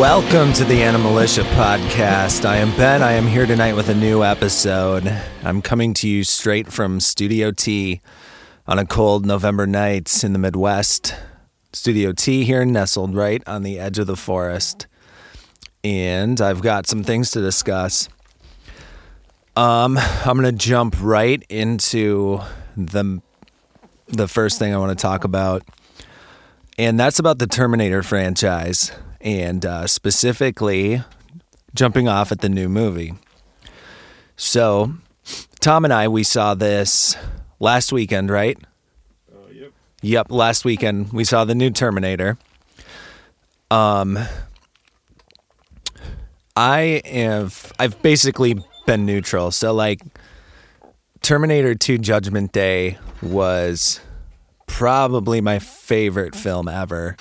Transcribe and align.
Welcome 0.00 0.54
to 0.54 0.64
the 0.64 0.80
Animalitia 0.80 1.44
podcast. 1.52 2.46
I 2.46 2.56
am 2.56 2.74
Ben. 2.78 3.02
I 3.02 3.12
am 3.12 3.26
here 3.26 3.44
tonight 3.44 3.74
with 3.74 3.90
a 3.90 3.94
new 3.94 4.24
episode. 4.24 5.06
I'm 5.44 5.60
coming 5.60 5.92
to 5.92 6.08
you 6.08 6.24
straight 6.24 6.72
from 6.72 7.00
Studio 7.00 7.50
T 7.50 8.00
on 8.66 8.78
a 8.78 8.86
cold 8.86 9.26
November 9.26 9.66
night 9.66 10.24
in 10.24 10.32
the 10.32 10.38
Midwest. 10.38 11.14
Studio 11.74 12.12
T 12.12 12.44
here, 12.44 12.64
nestled 12.64 13.14
right 13.14 13.46
on 13.46 13.62
the 13.62 13.78
edge 13.78 13.98
of 13.98 14.06
the 14.06 14.16
forest. 14.16 14.86
And 15.84 16.40
I've 16.40 16.62
got 16.62 16.86
some 16.86 17.04
things 17.04 17.30
to 17.32 17.42
discuss. 17.42 18.08
Um, 19.54 19.98
I'm 19.98 20.40
going 20.40 20.50
to 20.50 20.52
jump 20.52 20.96
right 21.02 21.44
into 21.50 22.40
the 22.74 23.20
the 24.08 24.28
first 24.28 24.58
thing 24.58 24.72
I 24.72 24.78
want 24.78 24.98
to 24.98 25.02
talk 25.02 25.24
about. 25.24 25.62
And 26.78 26.98
that's 26.98 27.18
about 27.18 27.38
the 27.38 27.46
Terminator 27.46 28.02
franchise 28.02 28.92
and 29.20 29.64
uh, 29.64 29.86
specifically 29.86 31.02
jumping 31.74 32.08
off 32.08 32.32
at 32.32 32.40
the 32.40 32.48
new 32.48 32.68
movie. 32.68 33.14
So, 34.36 34.94
Tom 35.60 35.84
and 35.84 35.92
I, 35.92 36.08
we 36.08 36.22
saw 36.22 36.54
this 36.54 37.16
last 37.58 37.92
weekend, 37.92 38.30
right? 38.30 38.58
Uh, 39.32 39.48
yep. 39.52 39.72
Yep, 40.02 40.30
last 40.30 40.64
weekend 40.64 41.12
we 41.12 41.24
saw 41.24 41.44
the 41.44 41.54
new 41.54 41.70
Terminator. 41.70 42.38
Um, 43.70 44.18
I 46.56 47.02
have 47.04 47.72
I've 47.78 48.00
basically 48.02 48.62
been 48.86 49.06
neutral. 49.06 49.50
So 49.50 49.72
like 49.72 50.00
Terminator 51.22 51.74
2 51.74 51.98
Judgment 51.98 52.52
Day 52.52 52.98
was 53.22 54.00
probably 54.66 55.40
my 55.40 55.58
favorite 55.58 56.34
film 56.34 56.68
ever. 56.68 57.16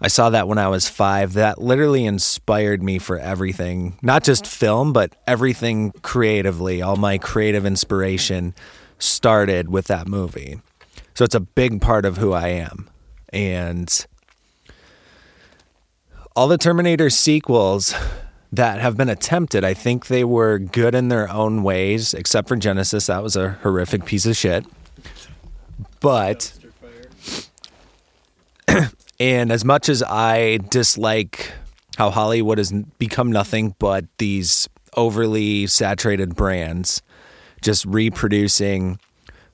I 0.00 0.08
saw 0.08 0.30
that 0.30 0.46
when 0.46 0.58
I 0.58 0.68
was 0.68 0.88
five. 0.88 1.32
That 1.32 1.60
literally 1.60 2.04
inspired 2.04 2.82
me 2.82 2.98
for 2.98 3.18
everything, 3.18 3.98
not 4.00 4.22
just 4.22 4.46
film, 4.46 4.92
but 4.92 5.16
everything 5.26 5.92
creatively. 6.02 6.80
All 6.82 6.96
my 6.96 7.18
creative 7.18 7.66
inspiration 7.66 8.54
started 8.98 9.70
with 9.70 9.86
that 9.88 10.06
movie. 10.06 10.60
So 11.14 11.24
it's 11.24 11.34
a 11.34 11.40
big 11.40 11.80
part 11.80 12.04
of 12.04 12.18
who 12.18 12.32
I 12.32 12.48
am. 12.48 12.88
And 13.32 14.06
all 16.36 16.46
the 16.46 16.58
Terminator 16.58 17.10
sequels 17.10 17.92
that 18.52 18.80
have 18.80 18.96
been 18.96 19.08
attempted, 19.08 19.64
I 19.64 19.74
think 19.74 20.06
they 20.06 20.22
were 20.22 20.60
good 20.60 20.94
in 20.94 21.08
their 21.08 21.28
own 21.28 21.64
ways, 21.64 22.14
except 22.14 22.46
for 22.46 22.56
Genisys. 22.56 23.08
That 23.08 23.22
was 23.22 23.34
a 23.34 23.50
horrific 23.62 24.04
piece 24.04 24.26
of 24.26 24.36
shit. 24.36 24.64
But 26.00 26.52
and 29.20 29.50
as 29.50 29.64
much 29.64 29.88
as 29.88 30.02
I 30.02 30.58
dislike 30.70 31.52
how 31.96 32.10
Hollywood 32.10 32.58
has 32.58 32.72
become 32.98 33.32
nothing 33.32 33.74
but 33.78 34.04
these 34.18 34.68
overly 34.96 35.66
saturated 35.66 36.36
brands, 36.36 37.02
just 37.60 37.84
reproducing, 37.84 38.98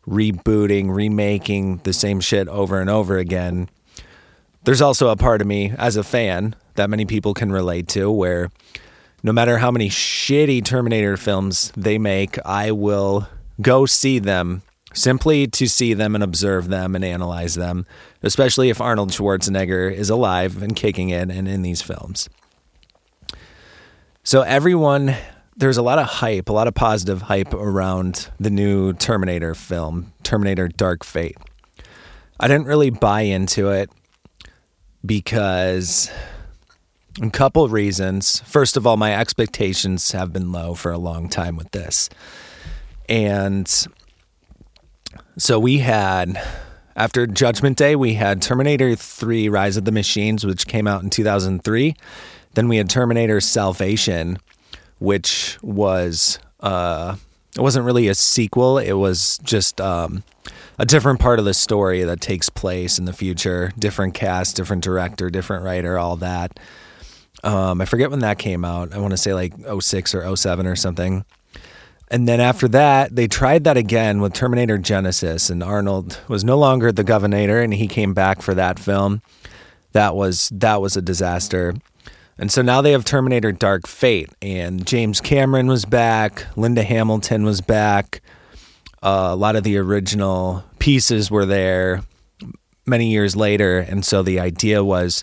rebooting, 0.06 0.94
remaking 0.94 1.78
the 1.78 1.92
same 1.92 2.20
shit 2.20 2.48
over 2.48 2.80
and 2.80 2.90
over 2.90 3.16
again, 3.16 3.70
there's 4.64 4.82
also 4.82 5.08
a 5.08 5.16
part 5.16 5.40
of 5.40 5.46
me 5.46 5.72
as 5.78 5.96
a 5.96 6.04
fan 6.04 6.54
that 6.74 6.90
many 6.90 7.04
people 7.04 7.34
can 7.34 7.50
relate 7.50 7.88
to 7.88 8.10
where 8.10 8.50
no 9.22 9.32
matter 9.32 9.58
how 9.58 9.70
many 9.70 9.88
shitty 9.88 10.62
Terminator 10.64 11.16
films 11.16 11.72
they 11.76 11.96
make, 11.96 12.38
I 12.44 12.72
will 12.72 13.28
go 13.60 13.86
see 13.86 14.18
them 14.18 14.62
simply 14.94 15.46
to 15.48 15.66
see 15.68 15.92
them 15.92 16.14
and 16.14 16.24
observe 16.24 16.68
them 16.68 16.94
and 16.94 17.04
analyze 17.04 17.54
them, 17.54 17.84
especially 18.22 18.70
if 18.70 18.80
Arnold 18.80 19.10
Schwarzenegger 19.10 19.92
is 19.92 20.08
alive 20.08 20.62
and 20.62 20.74
kicking 20.74 21.10
it 21.10 21.30
and 21.30 21.46
in 21.46 21.62
these 21.62 21.82
films. 21.82 22.28
So, 24.22 24.40
everyone, 24.40 25.14
there's 25.56 25.76
a 25.76 25.82
lot 25.82 25.98
of 25.98 26.06
hype, 26.06 26.48
a 26.48 26.52
lot 26.52 26.66
of 26.66 26.74
positive 26.74 27.22
hype 27.22 27.52
around 27.52 28.30
the 28.40 28.50
new 28.50 28.94
Terminator 28.94 29.54
film, 29.54 30.12
Terminator 30.22 30.68
Dark 30.68 31.04
Fate. 31.04 31.36
I 32.40 32.48
didn't 32.48 32.66
really 32.66 32.90
buy 32.90 33.22
into 33.22 33.70
it 33.70 33.90
because 35.04 36.10
a 37.20 37.30
couple 37.30 37.68
reasons. 37.68 38.40
First 38.40 38.76
of 38.76 38.86
all, 38.86 38.96
my 38.96 39.14
expectations 39.14 40.12
have 40.12 40.32
been 40.32 40.52
low 40.52 40.74
for 40.74 40.90
a 40.90 40.98
long 40.98 41.28
time 41.28 41.56
with 41.56 41.70
this. 41.70 42.08
And 43.08 43.70
so 45.36 45.58
we 45.58 45.78
had 45.78 46.40
after 46.96 47.26
Judgment 47.26 47.76
Day, 47.76 47.96
we 47.96 48.14
had 48.14 48.40
Terminator 48.40 48.94
3 48.94 49.48
Rise 49.48 49.76
of 49.76 49.84
the 49.84 49.92
Machines, 49.92 50.46
which 50.46 50.66
came 50.66 50.86
out 50.86 51.02
in 51.02 51.10
2003. 51.10 51.96
Then 52.54 52.68
we 52.68 52.76
had 52.76 52.88
Terminator 52.88 53.40
Salvation, 53.40 54.38
which 55.00 55.58
was 55.60 56.38
uh, 56.60 57.16
it 57.56 57.60
wasn't 57.60 57.84
really 57.84 58.08
a 58.08 58.14
sequel. 58.14 58.78
It 58.78 58.92
was 58.92 59.38
just 59.38 59.80
um, 59.80 60.22
a 60.78 60.86
different 60.86 61.18
part 61.18 61.38
of 61.38 61.44
the 61.44 61.54
story 61.54 62.04
that 62.04 62.20
takes 62.20 62.48
place 62.48 62.98
in 62.98 63.04
the 63.04 63.12
future. 63.12 63.72
Different 63.78 64.14
cast, 64.14 64.56
different 64.56 64.84
director, 64.84 65.30
different 65.30 65.64
writer, 65.64 65.98
all 65.98 66.16
that. 66.16 66.58
Um, 67.42 67.80
I 67.80 67.84
forget 67.84 68.10
when 68.10 68.20
that 68.20 68.38
came 68.38 68.64
out. 68.64 68.94
I 68.94 68.98
want 68.98 69.10
to 69.10 69.16
say 69.16 69.34
like 69.34 69.52
06 69.80 70.14
or 70.14 70.36
07 70.36 70.66
or 70.66 70.76
something. 70.76 71.24
And 72.10 72.28
then 72.28 72.40
after 72.40 72.68
that, 72.68 73.16
they 73.16 73.26
tried 73.26 73.64
that 73.64 73.76
again 73.76 74.20
with 74.20 74.34
Terminator 74.34 74.78
Genisys, 74.78 75.50
and 75.50 75.62
Arnold 75.62 76.20
was 76.28 76.44
no 76.44 76.58
longer 76.58 76.92
the 76.92 77.04
governor, 77.04 77.60
and 77.60 77.74
he 77.74 77.88
came 77.88 78.14
back 78.14 78.42
for 78.42 78.54
that 78.54 78.78
film. 78.78 79.22
That 79.92 80.14
was 80.14 80.50
that 80.50 80.80
was 80.80 80.96
a 80.96 81.02
disaster. 81.02 81.74
And 82.36 82.50
so 82.50 82.62
now 82.62 82.80
they 82.80 82.92
have 82.92 83.04
Terminator 83.04 83.52
Dark 83.52 83.86
Fate, 83.86 84.30
and 84.42 84.86
James 84.86 85.20
Cameron 85.20 85.66
was 85.66 85.84
back, 85.84 86.46
Linda 86.56 86.82
Hamilton 86.82 87.44
was 87.44 87.60
back, 87.60 88.20
uh, 89.04 89.28
a 89.30 89.36
lot 89.36 89.54
of 89.54 89.64
the 89.64 89.76
original 89.76 90.64
pieces 90.78 91.30
were 91.30 91.44
there 91.46 92.02
many 92.86 93.10
years 93.10 93.36
later, 93.36 93.78
and 93.78 94.04
so 94.04 94.22
the 94.22 94.40
idea 94.40 94.82
was 94.82 95.22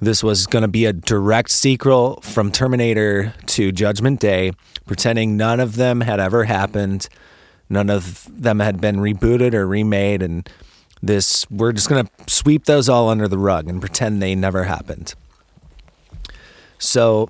this 0.00 0.22
was 0.22 0.46
going 0.46 0.62
to 0.62 0.68
be 0.68 0.84
a 0.84 0.92
direct 0.92 1.50
sequel 1.50 2.20
from 2.22 2.52
Terminator 2.52 3.34
2 3.46 3.72
Judgment 3.72 4.20
Day, 4.20 4.52
pretending 4.86 5.36
none 5.36 5.58
of 5.58 5.76
them 5.76 6.02
had 6.02 6.20
ever 6.20 6.44
happened. 6.44 7.08
None 7.68 7.90
of 7.90 8.26
them 8.30 8.60
had 8.60 8.80
been 8.80 8.96
rebooted 8.96 9.54
or 9.54 9.66
remade. 9.66 10.22
And 10.22 10.48
this, 11.02 11.48
we're 11.50 11.72
just 11.72 11.88
going 11.88 12.06
to 12.06 12.12
sweep 12.32 12.64
those 12.64 12.88
all 12.88 13.08
under 13.08 13.26
the 13.26 13.38
rug 13.38 13.68
and 13.68 13.80
pretend 13.80 14.22
they 14.22 14.34
never 14.34 14.64
happened. 14.64 15.14
So, 16.78 17.28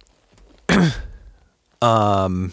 um, 1.83 2.53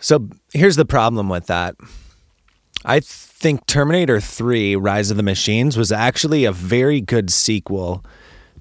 so 0.00 0.28
here's 0.52 0.76
the 0.76 0.84
problem 0.84 1.28
with 1.28 1.46
that. 1.46 1.76
I 2.84 3.00
think 3.38 3.66
Terminator 3.66 4.18
3 4.18 4.76
Rise 4.76 5.10
of 5.10 5.18
the 5.18 5.22
Machines 5.22 5.76
was 5.76 5.92
actually 5.92 6.46
a 6.46 6.52
very 6.52 7.02
good 7.02 7.30
sequel 7.30 8.02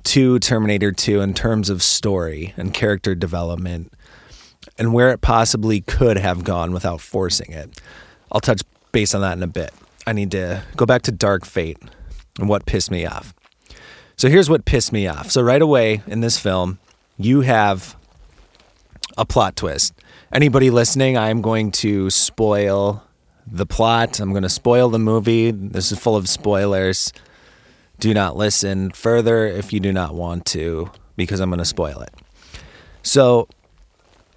to 0.04 0.38
Terminator 0.40 0.92
2 0.92 1.22
in 1.22 1.34
terms 1.34 1.70
of 1.70 1.82
story 1.82 2.54
and 2.58 2.74
character 2.74 3.16
development 3.16 3.94
and 4.78 4.94
where 4.94 5.12
it 5.12 5.22
possibly 5.22 5.80
could 5.80 6.18
have 6.18 6.44
gone 6.44 6.74
without 6.74 7.00
forcing 7.00 7.54
it. 7.54 7.80
I'll 8.30 8.42
touch 8.42 8.64
base 8.92 9.16
on 9.16 9.22
that 9.22 9.38
in 9.38 9.44
a 9.44 9.48
bit. 9.48 9.74
I 10.06 10.12
need 10.12 10.32
to 10.32 10.64
go 10.76 10.86
back 10.86 11.04
to 11.04 11.12
Dark 11.14 11.46
Fate 11.46 11.78
and 12.38 12.50
what 12.50 12.66
pissed 12.66 12.92
me 12.92 13.06
off. 13.06 13.34
So 14.18 14.28
here's 14.28 14.50
what 14.50 14.66
pissed 14.66 14.92
me 14.92 15.08
off. 15.08 15.32
So 15.32 15.42
right 15.42 15.62
away 15.62 16.02
in 16.06 16.20
this 16.20 16.38
film, 16.38 16.80
you 17.18 17.42
have 17.42 17.96
a 19.18 19.26
plot 19.26 19.56
twist. 19.56 19.94
Anybody 20.34 20.70
listening, 20.70 21.18
I'm 21.18 21.42
going 21.42 21.72
to 21.72 22.10
spoil 22.10 23.06
the 23.48 23.66
plot. 23.66 24.20
I'm 24.20 24.32
going 24.32 24.44
to 24.44 24.50
spoil 24.50 24.90
the 24.90 25.00
movie. 25.00 25.52
This 25.52 25.92
is 25.92 26.00
full 26.00 26.16
of 26.16 26.28
spoilers. 26.28 27.14
Do 28.00 28.14
not 28.14 28.36
listen 28.36 28.92
further 28.92 29.46
if 29.46 29.72
you 29.72 29.80
do 29.80 29.94
not 29.94 30.14
want 30.14 30.46
to, 30.48 30.92
because 31.16 31.40
I'm 31.40 31.50
going 31.50 31.60
to 31.60 31.66
spoil 31.66 32.02
it. 32.02 32.14
So, 33.04 33.48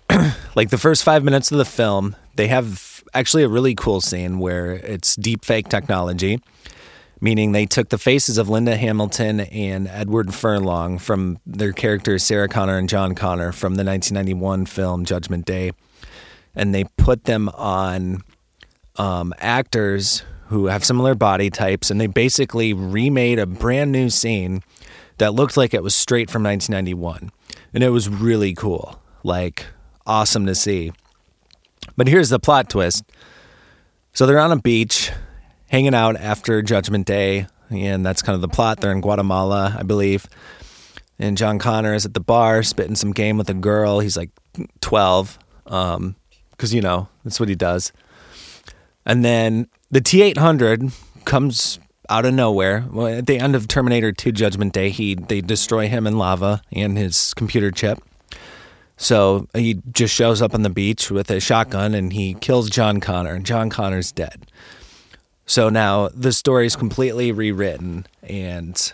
like 0.54 0.70
the 0.70 0.78
first 0.78 1.02
five 1.02 1.24
minutes 1.24 1.50
of 1.50 1.58
the 1.58 1.64
film, 1.64 2.14
they 2.36 2.48
have 2.48 3.02
actually 3.14 3.42
a 3.42 3.48
really 3.48 3.74
cool 3.74 4.00
scene 4.00 4.38
where 4.38 4.74
it's 4.74 5.16
deep 5.16 5.44
fake 5.44 5.68
technology, 5.68 6.40
meaning 7.20 7.52
they 7.52 7.66
took 7.66 7.88
the 7.88 7.98
faces 7.98 8.38
of 8.38 8.48
Linda 8.48 8.76
Hamilton 8.76 9.40
and 9.40 9.88
Edward 9.88 10.34
Furlong 10.34 10.98
from 10.98 11.38
their 11.46 11.72
characters 11.72 12.22
Sarah 12.22 12.48
Connor 12.48 12.78
and 12.78 12.88
John 12.88 13.14
Connor 13.14 13.50
from 13.50 13.74
the 13.74 13.84
1991 13.84 14.66
film 14.66 15.04
Judgment 15.04 15.46
Day, 15.46 15.72
and 16.54 16.74
they 16.74 16.84
put 16.96 17.24
them 17.24 17.48
on 17.50 18.22
um, 18.98 19.32
actors 19.38 20.22
who 20.48 20.66
have 20.66 20.84
similar 20.84 21.14
body 21.14 21.50
types, 21.50 21.90
and 21.90 22.00
they 22.00 22.06
basically 22.06 22.72
remade 22.72 23.38
a 23.38 23.46
brand 23.46 23.92
new 23.92 24.08
scene 24.10 24.62
that 25.18 25.34
looked 25.34 25.56
like 25.56 25.74
it 25.74 25.82
was 25.82 25.94
straight 25.94 26.30
from 26.30 26.42
1991. 26.42 27.30
And 27.74 27.84
it 27.84 27.90
was 27.90 28.08
really 28.08 28.54
cool, 28.54 29.00
like 29.22 29.66
awesome 30.06 30.46
to 30.46 30.54
see. 30.54 30.92
But 31.96 32.08
here's 32.08 32.30
the 32.30 32.38
plot 32.38 32.70
twist. 32.70 33.04
So 34.12 34.26
they're 34.26 34.38
on 34.38 34.52
a 34.52 34.56
beach 34.56 35.12
hanging 35.70 35.94
out 35.94 36.16
after 36.16 36.62
Judgment 36.62 37.06
Day, 37.06 37.46
and 37.70 38.04
that's 38.06 38.22
kind 38.22 38.34
of 38.34 38.40
the 38.40 38.48
plot. 38.48 38.80
They're 38.80 38.92
in 38.92 39.00
Guatemala, 39.02 39.76
I 39.78 39.82
believe. 39.82 40.26
and 41.18 41.36
John 41.36 41.58
Connor 41.58 41.94
is 41.94 42.06
at 42.06 42.14
the 42.14 42.20
bar 42.20 42.62
spitting 42.62 42.94
some 42.94 43.12
game 43.12 43.36
with 43.36 43.50
a 43.50 43.54
girl. 43.54 44.00
He's 44.00 44.16
like 44.16 44.30
12, 44.80 45.38
because, 45.64 45.92
um, 45.92 46.16
you 46.62 46.80
know, 46.80 47.08
that's 47.24 47.38
what 47.38 47.48
he 47.48 47.54
does. 47.54 47.92
And 49.08 49.24
then 49.24 49.68
the 49.90 50.02
T 50.02 50.22
800 50.22 50.92
comes 51.24 51.80
out 52.10 52.26
of 52.26 52.34
nowhere. 52.34 52.84
Well, 52.92 53.06
at 53.06 53.26
the 53.26 53.38
end 53.38 53.56
of 53.56 53.66
Terminator 53.66 54.12
2 54.12 54.32
Judgment 54.32 54.74
Day, 54.74 54.90
he 54.90 55.14
they 55.14 55.40
destroy 55.40 55.88
him 55.88 56.06
in 56.06 56.18
lava 56.18 56.62
and 56.70 56.96
his 56.96 57.32
computer 57.34 57.70
chip. 57.70 57.98
So 58.98 59.48
he 59.54 59.80
just 59.92 60.14
shows 60.14 60.42
up 60.42 60.54
on 60.54 60.62
the 60.62 60.70
beach 60.70 61.10
with 61.10 61.30
a 61.30 61.40
shotgun 61.40 61.94
and 61.94 62.12
he 62.12 62.34
kills 62.34 62.68
John 62.68 63.00
Connor, 63.00 63.34
and 63.34 63.46
John 63.46 63.70
Connor's 63.70 64.12
dead. 64.12 64.46
So 65.46 65.70
now 65.70 66.08
the 66.08 66.32
story 66.32 66.66
is 66.66 66.76
completely 66.76 67.32
rewritten, 67.32 68.06
and 68.22 68.92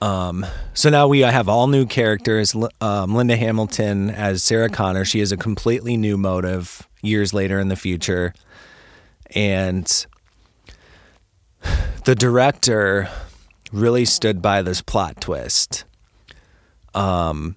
um, 0.00 0.46
so 0.74 0.88
now 0.90 1.08
we 1.08 1.20
have 1.20 1.48
all 1.48 1.66
new 1.66 1.84
characters. 1.84 2.54
Um, 2.80 3.16
Linda 3.16 3.36
Hamilton 3.36 4.10
as 4.10 4.44
Sarah 4.44 4.68
Connor. 4.68 5.04
She 5.04 5.18
has 5.18 5.32
a 5.32 5.36
completely 5.36 5.96
new 5.96 6.16
motive 6.16 6.86
years 7.02 7.34
later 7.34 7.58
in 7.58 7.68
the 7.68 7.76
future, 7.76 8.32
and 9.34 10.06
the 12.04 12.14
director 12.14 13.08
really 13.72 14.04
stood 14.04 14.40
by 14.42 14.62
this 14.62 14.82
plot 14.82 15.20
twist. 15.20 15.84
Um, 16.94 17.56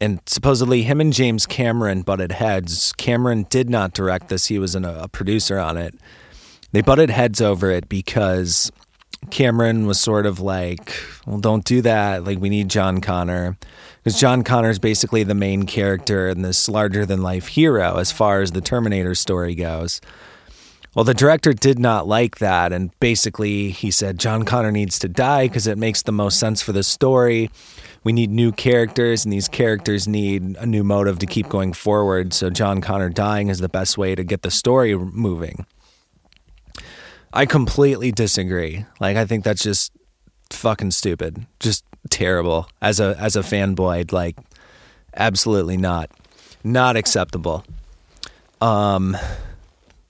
and 0.00 0.20
supposedly 0.26 0.82
him 0.82 1.00
and 1.00 1.12
James 1.12 1.46
Cameron 1.46 2.02
butted 2.02 2.32
heads. 2.32 2.92
Cameron 2.92 3.46
did 3.48 3.70
not 3.70 3.92
direct 3.92 4.28
this; 4.28 4.46
he 4.46 4.58
was 4.58 4.74
an, 4.74 4.84
a 4.84 5.08
producer 5.08 5.58
on 5.58 5.76
it. 5.76 5.94
They 6.72 6.82
butted 6.82 7.10
heads 7.10 7.40
over 7.40 7.70
it 7.70 7.88
because 7.88 8.70
Cameron 9.30 9.86
was 9.86 10.00
sort 10.00 10.26
of 10.26 10.40
like, 10.40 10.92
"Well, 11.26 11.38
don't 11.38 11.64
do 11.64 11.80
that. 11.82 12.24
Like, 12.24 12.38
we 12.38 12.50
need 12.50 12.68
John 12.68 13.00
Connor." 13.00 13.56
Because 14.06 14.20
John 14.20 14.44
Connor 14.44 14.70
is 14.70 14.78
basically 14.78 15.24
the 15.24 15.34
main 15.34 15.64
character 15.66 16.28
and 16.28 16.44
this 16.44 16.68
larger 16.68 17.04
than 17.04 17.24
life 17.24 17.48
hero 17.48 17.96
as 17.96 18.12
far 18.12 18.40
as 18.40 18.52
the 18.52 18.60
Terminator 18.60 19.16
story 19.16 19.56
goes. 19.56 20.00
Well, 20.94 21.04
the 21.04 21.12
director 21.12 21.52
did 21.52 21.80
not 21.80 22.06
like 22.06 22.38
that. 22.38 22.72
And 22.72 22.96
basically, 23.00 23.70
he 23.70 23.90
said 23.90 24.20
John 24.20 24.44
Connor 24.44 24.70
needs 24.70 25.00
to 25.00 25.08
die 25.08 25.48
because 25.48 25.66
it 25.66 25.76
makes 25.76 26.02
the 26.02 26.12
most 26.12 26.38
sense 26.38 26.62
for 26.62 26.70
the 26.70 26.84
story. 26.84 27.50
We 28.04 28.12
need 28.12 28.30
new 28.30 28.52
characters, 28.52 29.24
and 29.24 29.32
these 29.32 29.48
characters 29.48 30.06
need 30.06 30.56
a 30.56 30.66
new 30.66 30.84
motive 30.84 31.18
to 31.18 31.26
keep 31.26 31.48
going 31.48 31.72
forward. 31.72 32.32
So, 32.32 32.48
John 32.48 32.80
Connor 32.80 33.10
dying 33.10 33.48
is 33.48 33.58
the 33.58 33.68
best 33.68 33.98
way 33.98 34.14
to 34.14 34.22
get 34.22 34.42
the 34.42 34.52
story 34.52 34.96
moving. 34.96 35.66
I 37.32 37.44
completely 37.44 38.12
disagree. 38.12 38.86
Like, 39.00 39.16
I 39.16 39.24
think 39.24 39.42
that's 39.42 39.64
just 39.64 39.90
fucking 40.50 40.92
stupid. 40.92 41.44
Just 41.58 41.82
terrible. 42.10 42.68
As 42.80 43.00
a 43.00 43.16
as 43.18 43.36
a 43.36 43.40
fanboy, 43.40 44.12
like, 44.12 44.36
absolutely 45.14 45.76
not. 45.76 46.10
Not 46.64 46.96
acceptable. 46.96 47.64
Um, 48.60 49.16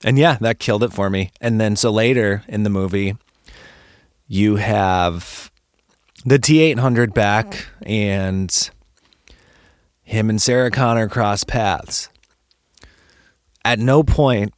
and 0.03 0.17
yeah, 0.17 0.37
that 0.41 0.59
killed 0.59 0.83
it 0.83 0.93
for 0.93 1.09
me. 1.09 1.31
And 1.41 1.59
then 1.59 1.75
so 1.75 1.91
later 1.91 2.43
in 2.47 2.63
the 2.63 2.69
movie, 2.69 3.15
you 4.27 4.55
have 4.55 5.51
the 6.25 6.39
T 6.39 6.61
eight 6.61 6.79
hundred 6.79 7.13
back, 7.13 7.67
and 7.83 8.69
him 10.03 10.29
and 10.29 10.41
Sarah 10.41 10.71
Connor 10.71 11.07
cross 11.07 11.43
paths. 11.43 12.09
At 13.65 13.79
no 13.79 14.01
point 14.01 14.53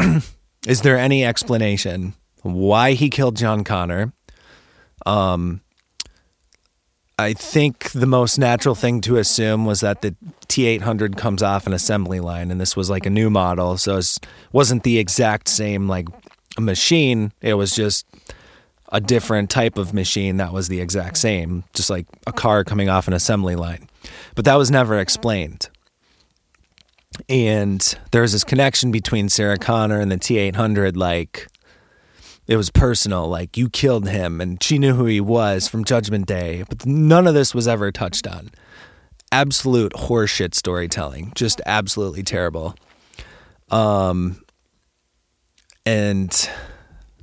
is 0.66 0.80
there 0.82 0.98
any 0.98 1.24
explanation 1.24 2.14
why 2.42 2.92
he 2.92 3.10
killed 3.10 3.36
John 3.36 3.64
Connor. 3.64 4.12
Um, 5.06 5.60
I 7.20 7.34
think 7.34 7.90
the 7.92 8.06
most 8.06 8.38
natural 8.38 8.74
thing 8.74 9.00
to 9.02 9.16
assume 9.16 9.64
was 9.64 9.80
that 9.80 10.02
the 10.02 10.14
T800 10.48 11.16
comes 11.16 11.42
off 11.42 11.66
an 11.66 11.72
assembly 11.72 12.20
line, 12.20 12.50
and 12.50 12.60
this 12.60 12.76
was 12.76 12.90
like 12.90 13.06
a 13.06 13.10
new 13.10 13.30
model, 13.30 13.76
so 13.78 13.98
it 13.98 14.18
wasn't 14.52 14.82
the 14.82 14.98
exact 14.98 15.48
same 15.48 15.88
like 15.88 16.08
machine. 16.58 17.32
It 17.40 17.54
was 17.54 17.72
just 17.72 18.06
a 18.92 19.00
different 19.00 19.50
type 19.50 19.78
of 19.78 19.94
machine 19.94 20.38
that 20.38 20.52
was 20.52 20.68
the 20.68 20.80
exact 20.80 21.18
same, 21.18 21.64
just 21.74 21.90
like 21.90 22.06
a 22.26 22.32
car 22.32 22.64
coming 22.64 22.88
off 22.88 23.06
an 23.06 23.14
assembly 23.14 23.54
line. 23.54 23.88
But 24.34 24.44
that 24.46 24.56
was 24.56 24.70
never 24.70 24.98
explained. 24.98 25.68
And 27.28 27.96
there's 28.12 28.32
this 28.32 28.44
connection 28.44 28.90
between 28.90 29.28
Sarah 29.28 29.58
Connor 29.58 30.00
and 30.00 30.10
the 30.10 30.16
T800, 30.16 30.96
like 30.96 31.48
it 32.46 32.56
was 32.56 32.70
personal. 32.70 33.28
Like 33.28 33.56
you 33.56 33.68
killed 33.68 34.08
him, 34.08 34.40
and 34.40 34.62
she 34.62 34.78
knew 34.78 34.94
who 34.94 35.06
he 35.06 35.20
was 35.20 35.68
from 35.68 35.84
Judgment 35.84 36.26
Day. 36.26 36.64
But 36.68 36.86
none 36.86 37.26
of 37.26 37.34
this 37.34 37.54
was 37.54 37.68
ever 37.68 37.92
touched 37.92 38.26
on. 38.26 38.50
Absolute 39.32 39.92
horseshit 39.92 40.54
storytelling, 40.54 41.32
just 41.34 41.60
absolutely 41.66 42.22
terrible. 42.22 42.74
Um, 43.70 44.42
and 45.86 46.50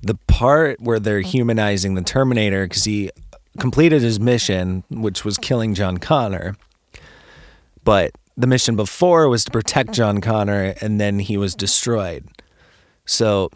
the 0.01 0.15
part 0.27 0.79
where 0.81 0.99
they're 0.99 1.21
humanizing 1.21 1.95
the 1.95 2.01
Terminator 2.01 2.65
because 2.65 2.85
he 2.85 3.11
completed 3.59 4.01
his 4.01 4.19
mission, 4.19 4.83
which 4.89 5.25
was 5.25 5.37
killing 5.37 5.73
John 5.73 5.97
Connor, 5.97 6.55
but 7.83 8.11
the 8.37 8.47
mission 8.47 8.75
before 8.75 9.27
was 9.27 9.43
to 9.45 9.51
protect 9.51 9.91
John 9.91 10.21
Connor, 10.21 10.75
and 10.79 11.01
then 11.01 11.19
he 11.19 11.37
was 11.37 11.55
destroyed. 11.55 12.27
So 13.05 13.49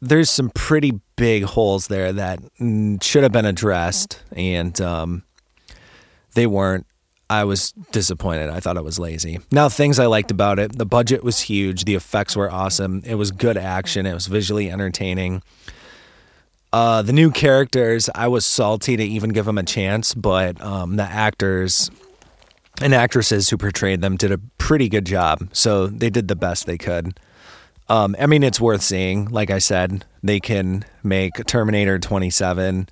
there's 0.00 0.30
some 0.30 0.50
pretty 0.50 1.00
big 1.16 1.44
holes 1.44 1.88
there 1.88 2.12
that 2.12 2.40
should 3.02 3.22
have 3.22 3.32
been 3.32 3.46
addressed, 3.46 4.22
and 4.32 4.80
um, 4.80 5.24
they 6.34 6.46
weren't. 6.46 6.86
I 7.28 7.44
was 7.44 7.70
disappointed. 7.92 8.50
I 8.50 8.58
thought 8.58 8.76
it 8.76 8.82
was 8.82 8.98
lazy. 8.98 9.38
Now, 9.52 9.68
things 9.68 10.00
I 10.00 10.06
liked 10.06 10.32
about 10.32 10.58
it 10.58 10.76
the 10.76 10.86
budget 10.86 11.22
was 11.22 11.40
huge, 11.40 11.84
the 11.84 11.94
effects 11.94 12.34
were 12.34 12.50
awesome, 12.50 13.02
it 13.04 13.14
was 13.14 13.30
good 13.30 13.56
action, 13.56 14.04
it 14.06 14.14
was 14.14 14.26
visually 14.26 14.70
entertaining. 14.70 15.42
Uh, 16.72 17.02
the 17.02 17.12
new 17.12 17.30
characters, 17.30 18.08
I 18.14 18.28
was 18.28 18.46
salty 18.46 18.96
to 18.96 19.02
even 19.02 19.30
give 19.30 19.44
them 19.44 19.58
a 19.58 19.62
chance, 19.62 20.14
but 20.14 20.60
um, 20.60 20.96
the 20.96 21.04
actors 21.04 21.90
and 22.80 22.94
actresses 22.94 23.50
who 23.50 23.56
portrayed 23.56 24.00
them 24.00 24.16
did 24.16 24.32
a 24.32 24.38
pretty 24.58 24.88
good 24.88 25.04
job. 25.04 25.48
So 25.52 25.86
they 25.88 26.10
did 26.10 26.28
the 26.28 26.36
best 26.36 26.66
they 26.66 26.78
could. 26.78 27.18
Um, 27.90 28.14
I 28.20 28.26
mean, 28.26 28.44
it's 28.44 28.60
worth 28.60 28.82
seeing. 28.82 29.24
Like 29.26 29.50
I 29.50 29.58
said, 29.58 30.04
they 30.22 30.38
can 30.38 30.84
make 31.02 31.44
Terminator 31.46 31.98
27 31.98 32.88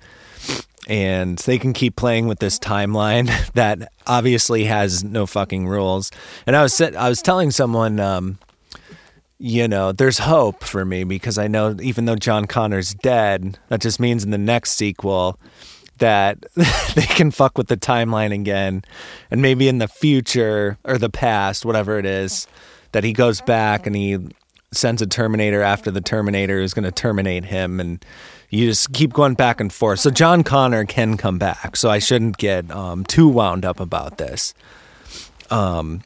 and 0.89 1.37
they 1.37 1.57
can 1.57 1.71
keep 1.71 1.95
playing 1.95 2.27
with 2.27 2.39
this 2.39 2.59
timeline 2.59 3.29
that 3.53 3.93
obviously 4.05 4.65
has 4.65 5.01
no 5.01 5.25
fucking 5.25 5.67
rules. 5.67 6.11
And 6.45 6.53
I 6.53 6.63
was 6.63 6.81
I 6.81 7.07
was 7.07 7.21
telling 7.21 7.49
someone, 7.51 8.01
um, 8.01 8.39
you 9.37 9.69
know, 9.69 9.93
there's 9.93 10.17
hope 10.17 10.65
for 10.65 10.83
me 10.83 11.05
because 11.05 11.37
I 11.37 11.47
know 11.47 11.77
even 11.81 12.03
though 12.03 12.17
John 12.17 12.45
Connor's 12.45 12.93
dead, 12.93 13.57
that 13.69 13.79
just 13.79 14.01
means 14.01 14.25
in 14.25 14.31
the 14.31 14.37
next 14.37 14.71
sequel 14.71 15.39
that 15.99 16.43
they 16.95 17.03
can 17.03 17.31
fuck 17.31 17.57
with 17.57 17.67
the 17.67 17.77
timeline 17.77 18.33
again, 18.33 18.83
and 19.31 19.41
maybe 19.41 19.69
in 19.69 19.77
the 19.77 19.87
future 19.87 20.77
or 20.83 20.97
the 20.97 21.09
past, 21.09 21.63
whatever 21.63 21.97
it 21.97 22.05
is, 22.05 22.47
that 22.91 23.05
he 23.05 23.13
goes 23.13 23.39
back 23.39 23.87
and 23.87 23.95
he 23.95 24.17
sends 24.71 25.01
a 25.01 25.07
Terminator 25.07 25.61
after 25.61 25.91
the 25.91 26.01
Terminator 26.01 26.59
is 26.59 26.73
going 26.73 26.85
to 26.85 26.91
terminate 26.91 27.45
him, 27.45 27.79
and 27.79 28.03
you 28.49 28.67
just 28.67 28.93
keep 28.93 29.13
going 29.13 29.33
back 29.33 29.59
and 29.59 29.71
forth. 29.71 29.99
So 29.99 30.09
John 30.09 30.43
Connor 30.43 30.85
can 30.85 31.17
come 31.17 31.37
back. 31.37 31.75
So 31.75 31.89
I 31.89 31.99
shouldn't 31.99 32.37
get 32.37 32.69
um, 32.71 33.03
too 33.03 33.27
wound 33.27 33.65
up 33.65 33.79
about 33.79 34.17
this. 34.17 34.53
Um, 35.49 36.01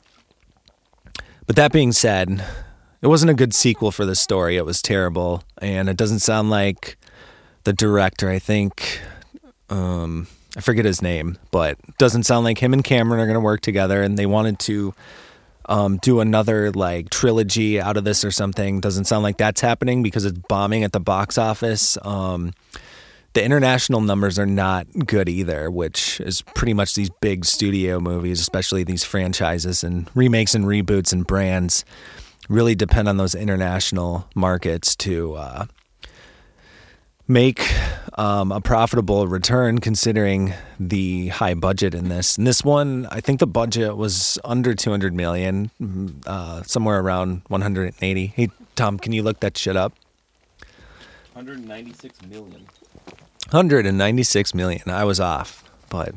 but 1.46 1.56
that 1.56 1.72
being 1.72 1.92
said, 1.92 2.44
it 3.02 3.08
wasn't 3.08 3.32
a 3.32 3.34
good 3.34 3.54
sequel 3.54 3.92
for 3.92 4.06
the 4.06 4.16
story. 4.16 4.56
It 4.56 4.66
was 4.66 4.82
terrible, 4.82 5.44
and 5.62 5.90
it 5.90 5.98
doesn't 5.98 6.20
sound 6.20 6.50
like 6.50 6.98
the 7.66 7.74
director. 7.74 8.30
I 8.30 8.40
think 8.40 9.02
um, 9.70 10.28
I 10.56 10.62
forget 10.62 10.86
his 10.86 11.02
name, 11.02 11.38
but 11.52 11.78
doesn't 11.98 12.24
sound 12.24 12.46
like 12.46 12.60
him 12.60 12.74
and 12.74 12.84
Cameron 12.84 13.20
are 13.20 13.26
going 13.26 13.34
to 13.36 13.42
work 13.42 13.62
together, 13.62 14.02
and 14.02 14.18
they 14.18 14.26
wanted 14.26 14.60
to 14.60 14.94
um, 15.66 15.98
do 15.98 16.20
another 16.20 16.72
like 16.72 17.10
trilogy 17.10 17.80
out 17.80 17.98
of 17.98 18.04
this 18.04 18.24
or 18.24 18.32
something. 18.32 18.80
Doesn't 18.80 19.06
sound 19.06 19.24
like 19.24 19.38
that's 19.38 19.62
happening 19.62 20.04
because 20.04 20.26
it's 20.26 20.38
bombing 20.48 20.84
at 20.84 20.92
the 20.92 21.00
box 21.00 21.38
office. 21.38 21.98
Um, 22.02 22.54
the 23.34 23.44
international 23.44 24.02
numbers 24.02 24.38
are 24.38 24.46
not 24.46 24.86
good 25.08 25.28
either, 25.28 25.72
which 25.72 26.22
is 26.22 26.42
pretty 26.42 26.74
much 26.74 26.94
these 26.94 27.10
big 27.10 27.46
studio 27.46 28.00
movies, 28.00 28.40
especially 28.40 28.84
these 28.84 29.04
franchises 29.04 29.84
and 29.84 30.10
remakes 30.14 30.54
and 30.54 30.66
reboots 30.66 31.12
and 31.12 31.26
brands, 31.26 31.84
really 32.48 32.76
depend 32.76 33.08
on 33.08 33.18
those 33.18 33.34
international 33.34 34.30
markets 34.36 34.96
to 34.98 35.34
uh, 35.34 35.66
make 37.28 37.74
um, 38.16 38.52
a 38.52 38.62
profitable 38.62 39.28
return 39.28 39.80
considering 39.80 40.54
the 40.80 41.30
high 41.30 41.54
budget 41.54 41.96
in 41.96 42.10
this. 42.10 42.38
And 42.38 42.46
this 42.46 42.64
one, 42.64 43.08
I 43.12 43.20
think 43.22 43.40
the 43.40 43.48
budget 43.48 43.98
was 43.98 44.38
under 44.44 44.74
200 44.74 45.14
million, 45.14 45.72
uh, 46.26 46.64
somewhere 46.64 47.00
around 47.00 47.42
180. 47.48 48.28
Hey, 48.28 48.50
Tom, 48.76 48.98
can 48.98 49.14
you 49.14 49.24
look 49.24 49.40
that 49.42 49.58
shit 49.58 49.76
up? 49.76 49.94
196 51.34 52.22
million. 52.24 52.68
196 53.50 54.54
million. 54.54 54.90
I 54.90 55.04
was 55.04 55.20
off 55.20 55.64
but 55.94 56.16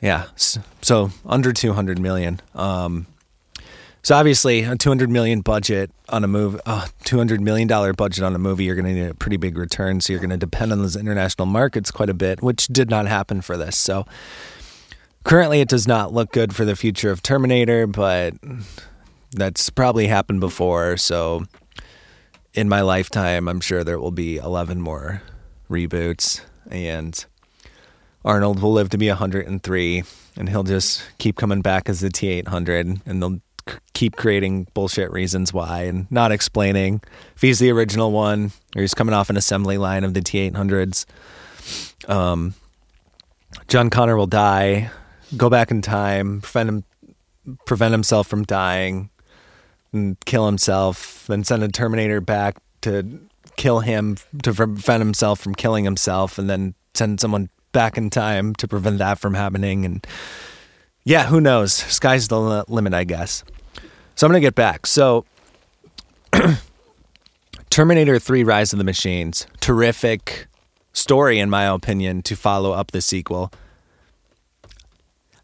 yeah, 0.00 0.26
so 0.36 1.10
under 1.26 1.52
200 1.52 1.98
million. 1.98 2.40
Um, 2.54 3.08
so 4.04 4.14
obviously, 4.14 4.64
a 4.64 4.76
200 4.76 5.08
million 5.08 5.40
budget 5.40 5.90
on 6.10 6.24
a 6.24 6.28
movie, 6.28 6.58
uh, 6.66 6.86
200 7.04 7.40
million 7.40 7.66
dollar 7.66 7.94
budget 7.94 8.22
on 8.22 8.34
a 8.34 8.38
movie, 8.38 8.64
you're 8.64 8.74
going 8.74 8.84
to 8.84 8.92
need 8.92 9.08
a 9.08 9.14
pretty 9.14 9.38
big 9.38 9.56
return. 9.56 10.02
So 10.02 10.12
you're 10.12 10.20
going 10.20 10.28
to 10.28 10.36
depend 10.36 10.72
on 10.72 10.78
those 10.78 10.94
international 10.94 11.46
markets 11.46 11.90
quite 11.90 12.10
a 12.10 12.14
bit, 12.14 12.42
which 12.42 12.66
did 12.66 12.90
not 12.90 13.06
happen 13.06 13.40
for 13.40 13.56
this. 13.56 13.78
So 13.78 14.04
currently, 15.24 15.62
it 15.62 15.68
does 15.68 15.88
not 15.88 16.12
look 16.12 16.32
good 16.32 16.54
for 16.54 16.66
the 16.66 16.76
future 16.76 17.10
of 17.10 17.22
Terminator, 17.22 17.86
but 17.86 18.34
that's 19.32 19.70
probably 19.70 20.06
happened 20.08 20.40
before. 20.40 20.98
So 20.98 21.44
in 22.52 22.68
my 22.68 22.82
lifetime, 22.82 23.48
I'm 23.48 23.62
sure 23.62 23.84
there 23.84 23.98
will 23.98 24.10
be 24.10 24.36
11 24.36 24.82
more 24.82 25.22
reboots, 25.70 26.42
and 26.70 27.24
Arnold 28.22 28.60
will 28.60 28.72
live 28.72 28.90
to 28.90 28.98
be 28.98 29.08
103, 29.08 30.04
and 30.36 30.48
he'll 30.50 30.62
just 30.62 31.02
keep 31.16 31.36
coming 31.36 31.62
back 31.62 31.88
as 31.88 32.00
the 32.00 32.10
T 32.10 32.28
800, 32.28 33.00
and 33.06 33.22
they'll 33.22 33.40
keep 33.92 34.16
creating 34.16 34.66
bullshit 34.74 35.10
reasons 35.10 35.52
why 35.52 35.82
and 35.82 36.10
not 36.10 36.32
explaining 36.32 37.00
if 37.34 37.42
he's 37.42 37.58
the 37.58 37.70
original 37.70 38.12
one 38.12 38.52
or 38.76 38.82
he's 38.82 38.94
coming 38.94 39.14
off 39.14 39.30
an 39.30 39.36
assembly 39.36 39.78
line 39.78 40.04
of 40.04 40.14
the 40.14 40.20
T 40.20 40.50
800s. 40.50 41.06
Um, 42.08 42.54
John 43.68 43.90
Connor 43.90 44.16
will 44.16 44.26
die, 44.26 44.90
go 45.36 45.48
back 45.48 45.70
in 45.70 45.80
time, 45.82 46.40
prevent 46.40 46.68
him, 46.68 46.84
prevent 47.66 47.92
himself 47.92 48.26
from 48.26 48.42
dying, 48.42 49.10
and 49.92 50.18
kill 50.24 50.46
himself, 50.46 51.24
then 51.28 51.44
send 51.44 51.62
a 51.62 51.68
Terminator 51.68 52.20
back 52.20 52.56
to 52.82 53.20
kill 53.56 53.80
him 53.80 54.16
to 54.42 54.52
prevent 54.52 55.00
himself 55.00 55.40
from 55.40 55.54
killing 55.54 55.84
himself, 55.84 56.38
and 56.38 56.50
then 56.50 56.74
send 56.94 57.20
someone 57.20 57.48
back 57.72 57.96
in 57.96 58.10
time 58.10 58.54
to 58.56 58.68
prevent 58.68 58.98
that 58.98 59.18
from 59.18 59.34
happening. 59.34 59.84
And 59.84 60.06
yeah, 61.04 61.26
who 61.26 61.40
knows? 61.40 61.72
Sky's 61.72 62.28
the 62.28 62.64
limit, 62.68 62.94
I 62.94 63.04
guess. 63.04 63.44
So 64.14 64.26
I'm 64.26 64.30
going 64.30 64.40
to 64.40 64.46
get 64.46 64.54
back. 64.54 64.86
So 64.86 65.24
Terminator 67.70 68.18
3 68.18 68.44
Rise 68.44 68.72
of 68.72 68.78
the 68.78 68.84
Machines, 68.84 69.46
terrific 69.60 70.46
story, 70.92 71.38
in 71.38 71.50
my 71.50 71.64
opinion, 71.64 72.22
to 72.22 72.36
follow 72.36 72.72
up 72.72 72.92
the 72.92 73.00
sequel. 73.00 73.52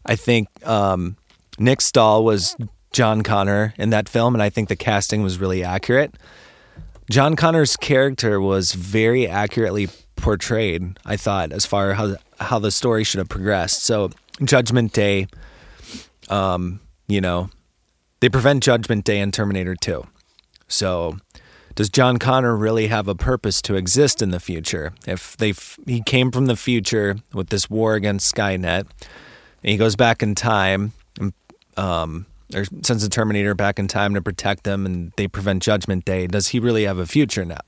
I 0.05 0.15
think 0.15 0.47
um, 0.65 1.17
Nick 1.59 1.81
Stahl 1.81 2.23
was 2.23 2.55
John 2.91 3.21
Connor 3.21 3.73
in 3.77 3.91
that 3.91 4.09
film, 4.09 4.33
and 4.33 4.41
I 4.41 4.49
think 4.49 4.69
the 4.69 4.75
casting 4.75 5.21
was 5.21 5.39
really 5.39 5.63
accurate. 5.63 6.15
John 7.09 7.35
Connor's 7.35 7.77
character 7.77 8.39
was 8.39 8.71
very 8.71 9.27
accurately 9.27 9.89
portrayed, 10.15 10.97
I 11.05 11.17
thought, 11.17 11.51
as 11.51 11.65
far 11.65 11.91
as 11.91 11.97
how 11.97 12.15
how 12.39 12.57
the 12.57 12.71
story 12.71 13.03
should 13.03 13.19
have 13.19 13.29
progressed. 13.29 13.83
So 13.83 14.09
Judgment 14.43 14.93
Day, 14.93 15.27
um, 16.31 16.79
you 17.07 17.21
know, 17.21 17.49
they 18.21 18.29
prevent 18.29 18.63
Judgment 18.63 19.03
Day 19.03 19.19
in 19.19 19.31
Terminator 19.31 19.75
2. 19.75 20.05
So 20.67 21.17
does 21.75 21.89
John 21.89 22.17
Connor 22.17 22.55
really 22.55 22.87
have 22.87 23.07
a 23.07 23.15
purpose 23.15 23.61
to 23.63 23.75
exist 23.75 24.21
in 24.21 24.31
the 24.31 24.39
future? 24.39 24.93
If 25.05 25.37
they 25.37 25.53
he 25.85 26.01
came 26.01 26.31
from 26.31 26.45
the 26.47 26.55
future 26.55 27.17
with 27.33 27.49
this 27.49 27.69
war 27.69 27.95
against 27.95 28.33
Skynet, 28.33 28.87
and 29.63 29.69
he 29.71 29.77
goes 29.77 29.95
back 29.95 30.23
in 30.23 30.35
time, 30.35 30.93
and, 31.19 31.33
um, 31.77 32.25
or 32.55 32.65
sends 32.81 33.03
the 33.03 33.09
Terminator 33.09 33.53
back 33.53 33.79
in 33.79 33.87
time 33.87 34.13
to 34.15 34.21
protect 34.21 34.63
them, 34.63 34.85
and 34.85 35.11
they 35.17 35.27
prevent 35.27 35.63
Judgment 35.63 36.05
Day. 36.05 36.27
Does 36.27 36.49
he 36.49 36.59
really 36.59 36.83
have 36.83 36.97
a 36.97 37.05
future 37.05 37.45
now? 37.45 37.61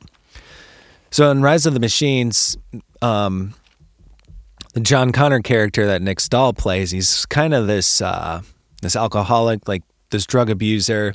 So 1.11 1.29
in 1.29 1.41
Rise 1.41 1.65
of 1.65 1.73
the 1.73 1.79
Machines, 1.79 2.57
um, 3.01 3.53
the 4.73 4.79
John 4.79 5.11
Connor 5.11 5.41
character 5.41 5.85
that 5.85 6.01
Nick 6.01 6.19
Stahl 6.19 6.53
plays, 6.53 6.91
he's 6.91 7.25
kind 7.27 7.53
of 7.53 7.67
this 7.67 8.01
uh, 8.01 8.41
this 8.83 8.95
alcoholic, 8.95 9.67
like 9.67 9.83
this 10.09 10.25
drug 10.25 10.49
abuser. 10.49 11.13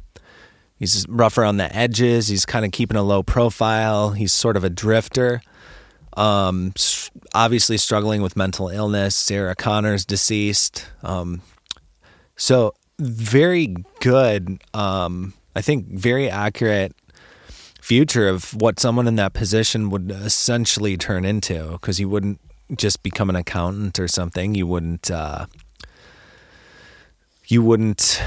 He's 0.79 1.07
rougher 1.09 1.45
on 1.45 1.57
the 1.57 1.75
edges. 1.75 2.29
He's 2.29 2.47
kind 2.47 2.65
of 2.65 2.73
keeping 2.73 2.97
a 2.97 3.03
low 3.03 3.23
profile. 3.23 4.11
He's 4.11 4.33
sort 4.33 4.57
of 4.57 4.65
a 4.65 4.71
drifter. 4.71 5.41
Um, 6.17 6.73
obviously 7.35 7.79
struggling 7.79 8.23
with 8.23 8.37
mental 8.37 8.69
illness. 8.69 9.17
Sarah 9.17 9.55
Connor's 9.55 10.05
deceased. 10.05 10.87
Um, 11.03 11.43
so 12.37 12.75
very 12.99 13.75
good. 14.01 14.63
Um, 14.75 15.35
I 15.55 15.61
think 15.61 15.89
very 15.89 16.31
accurate 16.31 16.95
future 17.81 18.29
of 18.29 18.55
what 18.55 18.79
someone 18.79 19.09
in 19.09 19.17
that 19.17 19.33
position 19.33 19.91
would 19.91 20.11
essentially 20.11 20.97
turn 20.97 21.25
into 21.25 21.73
because 21.73 21.99
you 21.99 22.09
wouldn't 22.09 22.41
just 22.77 23.03
become 23.03 23.31
an 23.31 23.37
accountant 23.37 23.99
or 23.99 24.07
something. 24.07 24.55
You 24.55 24.67
wouldn't. 24.67 25.11
Uh, 25.11 25.47
you 27.49 27.63
wouldn't 27.63 28.23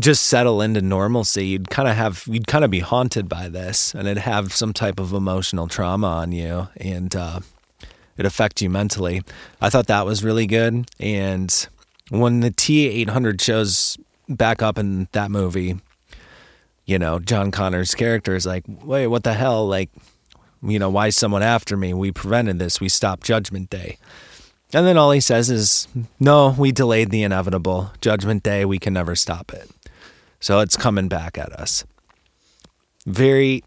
just 0.00 0.26
settle 0.26 0.62
into 0.62 0.80
normalcy. 0.80 1.46
You'd 1.48 1.70
kind 1.70 1.88
of 1.88 1.96
have 1.96 2.24
you'd 2.26 2.46
kind 2.46 2.64
of 2.64 2.70
be 2.70 2.80
haunted 2.80 3.28
by 3.28 3.48
this, 3.48 3.94
and 3.94 4.06
it'd 4.06 4.22
have 4.22 4.52
some 4.52 4.72
type 4.72 5.00
of 5.00 5.12
emotional 5.12 5.66
trauma 5.66 6.06
on 6.06 6.32
you, 6.32 6.68
and 6.76 7.14
uh, 7.16 7.40
it 8.16 8.26
affect 8.26 8.62
you 8.62 8.70
mentally. 8.70 9.22
I 9.60 9.70
thought 9.70 9.86
that 9.88 10.06
was 10.06 10.22
really 10.22 10.46
good, 10.46 10.88
and 11.00 11.68
when 12.10 12.40
the 12.40 12.50
T 12.50 12.86
eight 12.86 13.10
hundred 13.10 13.40
shows 13.40 13.96
back 14.28 14.62
up 14.62 14.78
in 14.78 15.08
that 15.12 15.30
movie, 15.30 15.80
you 16.84 16.98
know, 16.98 17.18
John 17.18 17.50
Connor's 17.50 17.94
character 17.94 18.36
is 18.36 18.46
like, 18.46 18.64
wait, 18.66 19.08
what 19.08 19.24
the 19.24 19.34
hell? 19.34 19.66
Like, 19.66 19.90
you 20.62 20.78
know, 20.78 20.90
why 20.90 21.08
is 21.08 21.16
someone 21.16 21.42
after 21.42 21.76
me? 21.76 21.94
We 21.94 22.12
prevented 22.12 22.58
this. 22.58 22.80
We 22.80 22.88
stopped 22.88 23.26
Judgment 23.26 23.70
Day. 23.70 23.98
And 24.74 24.86
then 24.86 24.98
all 24.98 25.12
he 25.12 25.20
says 25.20 25.50
is, 25.50 25.88
no, 26.20 26.54
we 26.58 26.72
delayed 26.72 27.10
the 27.10 27.22
inevitable. 27.22 27.92
Judgment 28.00 28.42
Day, 28.42 28.64
we 28.64 28.78
can 28.78 28.92
never 28.92 29.16
stop 29.16 29.52
it. 29.52 29.70
So 30.40 30.60
it's 30.60 30.76
coming 30.76 31.08
back 31.08 31.38
at 31.38 31.52
us. 31.52 31.84
Very 33.06 33.64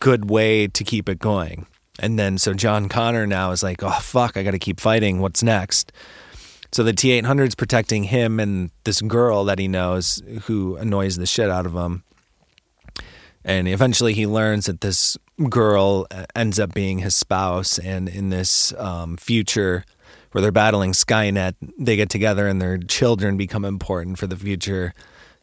good 0.00 0.28
way 0.28 0.66
to 0.66 0.84
keep 0.84 1.08
it 1.08 1.20
going. 1.20 1.66
And 2.00 2.18
then 2.18 2.38
so 2.38 2.54
John 2.54 2.88
Connor 2.88 3.26
now 3.26 3.52
is 3.52 3.62
like, 3.62 3.82
oh, 3.82 3.98
fuck, 4.00 4.36
I 4.36 4.42
got 4.42 4.50
to 4.52 4.58
keep 4.58 4.80
fighting. 4.80 5.20
What's 5.20 5.42
next? 5.42 5.92
So 6.72 6.82
the 6.82 6.92
T 6.92 7.12
800 7.12 7.48
is 7.48 7.54
protecting 7.54 8.04
him 8.04 8.40
and 8.40 8.70
this 8.84 9.00
girl 9.02 9.44
that 9.44 9.58
he 9.58 9.68
knows 9.68 10.22
who 10.44 10.76
annoys 10.76 11.18
the 11.18 11.26
shit 11.26 11.50
out 11.50 11.66
of 11.66 11.74
him. 11.74 12.02
And 13.44 13.68
eventually 13.68 14.14
he 14.14 14.26
learns 14.26 14.66
that 14.66 14.80
this 14.80 15.16
girl 15.50 16.06
ends 16.34 16.58
up 16.58 16.72
being 16.72 16.98
his 16.98 17.14
spouse. 17.14 17.78
And 17.78 18.08
in 18.08 18.30
this 18.30 18.72
um, 18.78 19.16
future 19.16 19.84
where 20.32 20.42
they're 20.42 20.50
battling 20.52 20.92
Skynet, 20.92 21.54
they 21.78 21.96
get 21.96 22.10
together 22.10 22.48
and 22.48 22.60
their 22.60 22.78
children 22.78 23.36
become 23.36 23.64
important 23.64 24.18
for 24.18 24.26
the 24.26 24.36
future. 24.36 24.92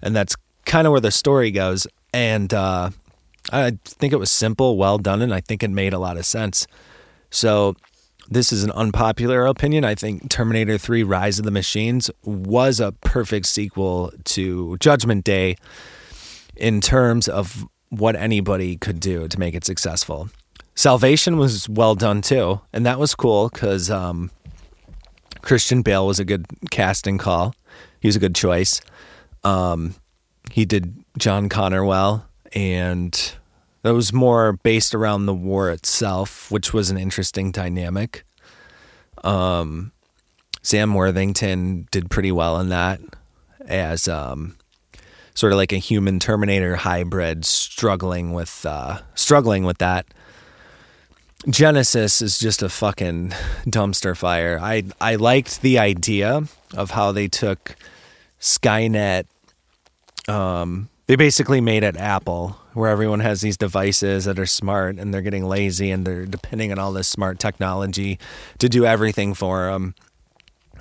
And 0.01 0.15
that's 0.15 0.35
kind 0.65 0.85
of 0.85 0.91
where 0.91 1.01
the 1.01 1.11
story 1.11 1.51
goes. 1.51 1.87
And 2.13 2.53
uh, 2.53 2.89
I 3.51 3.77
think 3.83 4.13
it 4.13 4.17
was 4.17 4.31
simple, 4.31 4.77
well 4.77 4.97
done, 4.97 5.21
and 5.21 5.33
I 5.33 5.41
think 5.41 5.63
it 5.63 5.69
made 5.69 5.93
a 5.93 5.99
lot 5.99 6.17
of 6.17 6.25
sense. 6.25 6.67
So, 7.29 7.75
this 8.31 8.51
is 8.51 8.63
an 8.63 8.71
unpopular 8.71 9.47
opinion. 9.47 9.83
I 9.83 9.95
think 9.95 10.29
Terminator 10.29 10.77
3 10.77 11.01
Rise 11.01 11.39
of 11.39 11.45
the 11.45 11.51
Machines 11.51 12.11
was 12.23 12.79
a 12.79 12.91
perfect 12.91 13.47
sequel 13.47 14.11
to 14.25 14.77
Judgment 14.77 15.23
Day 15.23 15.55
in 16.55 16.79
terms 16.79 17.27
of 17.27 17.65
what 17.89 18.15
anybody 18.15 18.77
could 18.77 18.99
do 18.99 19.27
to 19.27 19.39
make 19.39 19.55
it 19.55 19.65
successful. 19.65 20.29
Salvation 20.75 21.37
was 21.37 21.67
well 21.67 21.95
done 21.95 22.21
too, 22.21 22.61
and 22.71 22.85
that 22.85 22.99
was 22.99 23.15
cool 23.15 23.49
because 23.49 23.89
um, 23.89 24.29
Christian 25.41 25.81
Bale 25.81 26.05
was 26.05 26.19
a 26.19 26.25
good 26.25 26.45
casting 26.71 27.17
call. 27.17 27.55
He 27.99 28.07
was 28.07 28.15
a 28.15 28.19
good 28.19 28.35
choice. 28.35 28.81
Um, 29.43 29.95
he 30.51 30.65
did 30.65 30.93
John 31.17 31.49
Connor 31.49 31.83
well, 31.83 32.27
and 32.53 33.33
that 33.83 33.93
was 33.93 34.11
more 34.11 34.53
based 34.53 34.93
around 34.93 35.25
the 35.25 35.33
war 35.33 35.69
itself, 35.69 36.51
which 36.51 36.73
was 36.73 36.89
an 36.89 36.97
interesting 36.97 37.51
dynamic. 37.51 38.23
Um, 39.23 39.91
Sam 40.61 40.93
Worthington 40.93 41.87
did 41.91 42.09
pretty 42.09 42.31
well 42.31 42.59
in 42.59 42.69
that 42.69 42.99
as 43.65 44.07
um, 44.07 44.57
sort 45.33 45.53
of 45.53 45.57
like 45.57 45.71
a 45.71 45.77
human 45.77 46.19
Terminator 46.19 46.75
hybrid, 46.75 47.45
struggling 47.45 48.33
with 48.33 48.65
uh, 48.65 48.99
struggling 49.15 49.63
with 49.63 49.77
that. 49.77 50.05
Genisys 51.47 52.21
is 52.21 52.37
just 52.37 52.61
a 52.61 52.69
fucking 52.69 53.29
dumpster 53.65 54.15
fire. 54.15 54.59
I 54.61 54.83
I 54.99 55.15
liked 55.15 55.61
the 55.61 55.79
idea 55.79 56.43
of 56.75 56.91
how 56.91 57.11
they 57.11 57.27
took 57.27 57.75
Skynet 58.41 59.25
um, 60.27 60.89
they 61.07 61.15
basically 61.15 61.59
made 61.59 61.83
it 61.83 61.97
Apple, 61.97 62.55
where 62.73 62.89
everyone 62.89 63.19
has 63.21 63.41
these 63.41 63.57
devices 63.57 64.25
that 64.25 64.37
are 64.37 64.45
smart 64.45 64.97
and 64.97 65.11
they're 65.11 65.23
getting 65.23 65.45
lazy 65.45 65.89
and 65.89 66.05
they're 66.05 66.27
depending 66.27 66.71
on 66.71 66.77
all 66.77 66.93
this 66.93 67.07
smart 67.07 67.39
technology 67.39 68.19
to 68.59 68.69
do 68.69 68.85
everything 68.85 69.33
for 69.33 69.71
them. 69.71 69.95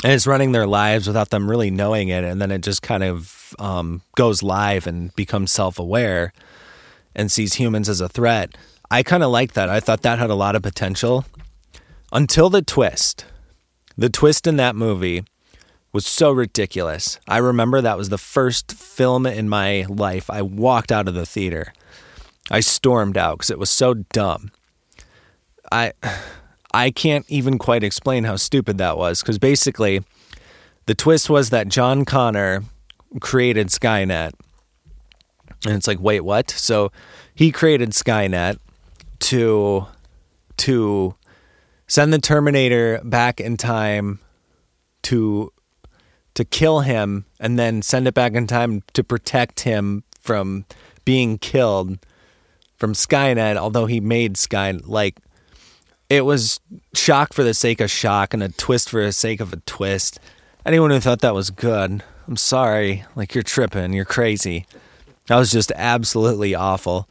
And 0.04 0.12
it's 0.12 0.26
running 0.26 0.52
their 0.52 0.66
lives 0.66 1.06
without 1.06 1.30
them 1.30 1.48
really 1.48 1.70
knowing 1.70 2.08
it. 2.08 2.24
And 2.24 2.42
then 2.42 2.50
it 2.50 2.60
just 2.62 2.82
kind 2.82 3.02
of 3.02 3.54
um, 3.58 4.02
goes 4.16 4.42
live 4.42 4.86
and 4.86 5.14
becomes 5.16 5.50
self 5.50 5.78
aware 5.78 6.34
and 7.14 7.32
sees 7.32 7.54
humans 7.54 7.88
as 7.88 8.02
a 8.02 8.08
threat. 8.08 8.54
I 8.90 9.02
kind 9.02 9.22
of 9.22 9.30
liked 9.30 9.54
that. 9.54 9.68
I 9.68 9.80
thought 9.80 10.02
that 10.02 10.18
had 10.18 10.30
a 10.30 10.34
lot 10.34 10.56
of 10.56 10.62
potential 10.62 11.26
until 12.12 12.48
the 12.48 12.62
twist. 12.62 13.26
The 13.96 14.08
twist 14.08 14.46
in 14.46 14.56
that 14.56 14.76
movie 14.76 15.24
was 15.92 16.06
so 16.06 16.30
ridiculous. 16.30 17.18
I 17.26 17.38
remember 17.38 17.80
that 17.80 17.98
was 17.98 18.08
the 18.08 18.18
first 18.18 18.72
film 18.72 19.26
in 19.26 19.48
my 19.48 19.84
life 19.88 20.30
I 20.30 20.42
walked 20.42 20.92
out 20.92 21.08
of 21.08 21.14
the 21.14 21.26
theater. 21.26 21.72
I 22.50 22.60
stormed 22.60 23.18
out 23.18 23.38
because 23.38 23.50
it 23.50 23.58
was 23.58 23.70
so 23.70 23.94
dumb. 23.94 24.50
I 25.70 25.92
I 26.74 26.90
can't 26.90 27.24
even 27.28 27.56
quite 27.56 27.82
explain 27.82 28.24
how 28.24 28.36
stupid 28.36 28.76
that 28.76 28.98
was 28.98 29.22
because 29.22 29.38
basically 29.38 30.04
the 30.84 30.94
twist 30.94 31.30
was 31.30 31.48
that 31.48 31.68
John 31.68 32.04
Connor 32.04 32.62
created 33.20 33.68
Skynet. 33.68 34.32
And 35.64 35.74
it's 35.74 35.88
like, 35.88 35.98
wait, 35.98 36.20
what? 36.20 36.50
So 36.50 36.92
he 37.34 37.50
created 37.50 37.90
Skynet 37.90 38.58
to 39.20 39.86
to 40.58 41.14
send 41.86 42.12
the 42.12 42.18
Terminator 42.18 43.00
back 43.04 43.40
in 43.40 43.56
time 43.56 44.20
to 45.02 45.52
to 46.34 46.44
kill 46.44 46.80
him 46.80 47.24
and 47.40 47.58
then 47.58 47.82
send 47.82 48.06
it 48.06 48.14
back 48.14 48.34
in 48.34 48.46
time 48.46 48.82
to 48.92 49.02
protect 49.02 49.60
him 49.60 50.04
from 50.20 50.64
being 51.04 51.38
killed 51.38 51.98
from 52.76 52.92
Skynet, 52.92 53.56
although 53.56 53.86
he 53.86 54.00
made 54.00 54.34
Skynet 54.34 54.86
like 54.86 55.18
it 56.08 56.24
was 56.24 56.60
shock 56.94 57.32
for 57.32 57.42
the 57.42 57.54
sake 57.54 57.80
of 57.80 57.90
shock 57.90 58.32
and 58.32 58.42
a 58.42 58.48
twist 58.48 58.88
for 58.90 59.04
the 59.04 59.12
sake 59.12 59.40
of 59.40 59.52
a 59.52 59.56
twist. 59.66 60.20
Anyone 60.64 60.90
who 60.90 61.00
thought 61.00 61.20
that 61.20 61.34
was 61.34 61.50
good, 61.50 62.02
I'm 62.26 62.36
sorry. 62.36 63.04
Like 63.16 63.34
you're 63.34 63.42
tripping, 63.42 63.92
you're 63.92 64.04
crazy. 64.04 64.66
That 65.26 65.36
was 65.36 65.50
just 65.50 65.72
absolutely 65.74 66.54
awful. 66.54 67.08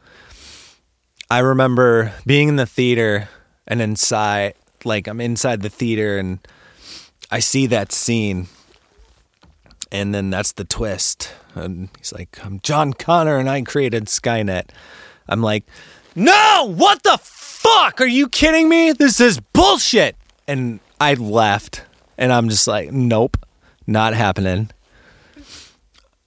I 1.30 1.40
remember 1.40 2.12
being 2.24 2.48
in 2.48 2.56
the 2.56 2.66
theater 2.66 3.28
and 3.66 3.82
inside 3.82 4.54
like 4.84 5.06
I'm 5.06 5.20
inside 5.20 5.62
the 5.62 5.68
theater 5.68 6.18
and 6.18 6.38
I 7.30 7.40
see 7.40 7.66
that 7.66 7.92
scene 7.92 8.48
and 9.90 10.14
then 10.14 10.30
that's 10.30 10.52
the 10.52 10.64
twist. 10.64 11.32
And 11.54 11.88
he's 11.98 12.12
like, 12.12 12.38
I'm 12.44 12.60
John 12.60 12.92
Connor 12.92 13.36
and 13.36 13.48
I 13.48 13.62
created 13.62 14.06
Skynet. 14.06 14.70
I'm 15.28 15.42
like, 15.42 15.64
no, 16.14 16.72
what 16.74 17.02
the 17.02 17.18
fuck? 17.20 18.00
Are 18.00 18.06
you 18.06 18.28
kidding 18.28 18.68
me? 18.68 18.92
This 18.92 19.20
is 19.20 19.40
bullshit. 19.40 20.16
And 20.46 20.80
I 21.00 21.14
left 21.14 21.84
and 22.16 22.32
I'm 22.32 22.48
just 22.48 22.66
like, 22.66 22.90
nope, 22.90 23.36
not 23.86 24.14
happening. 24.14 24.70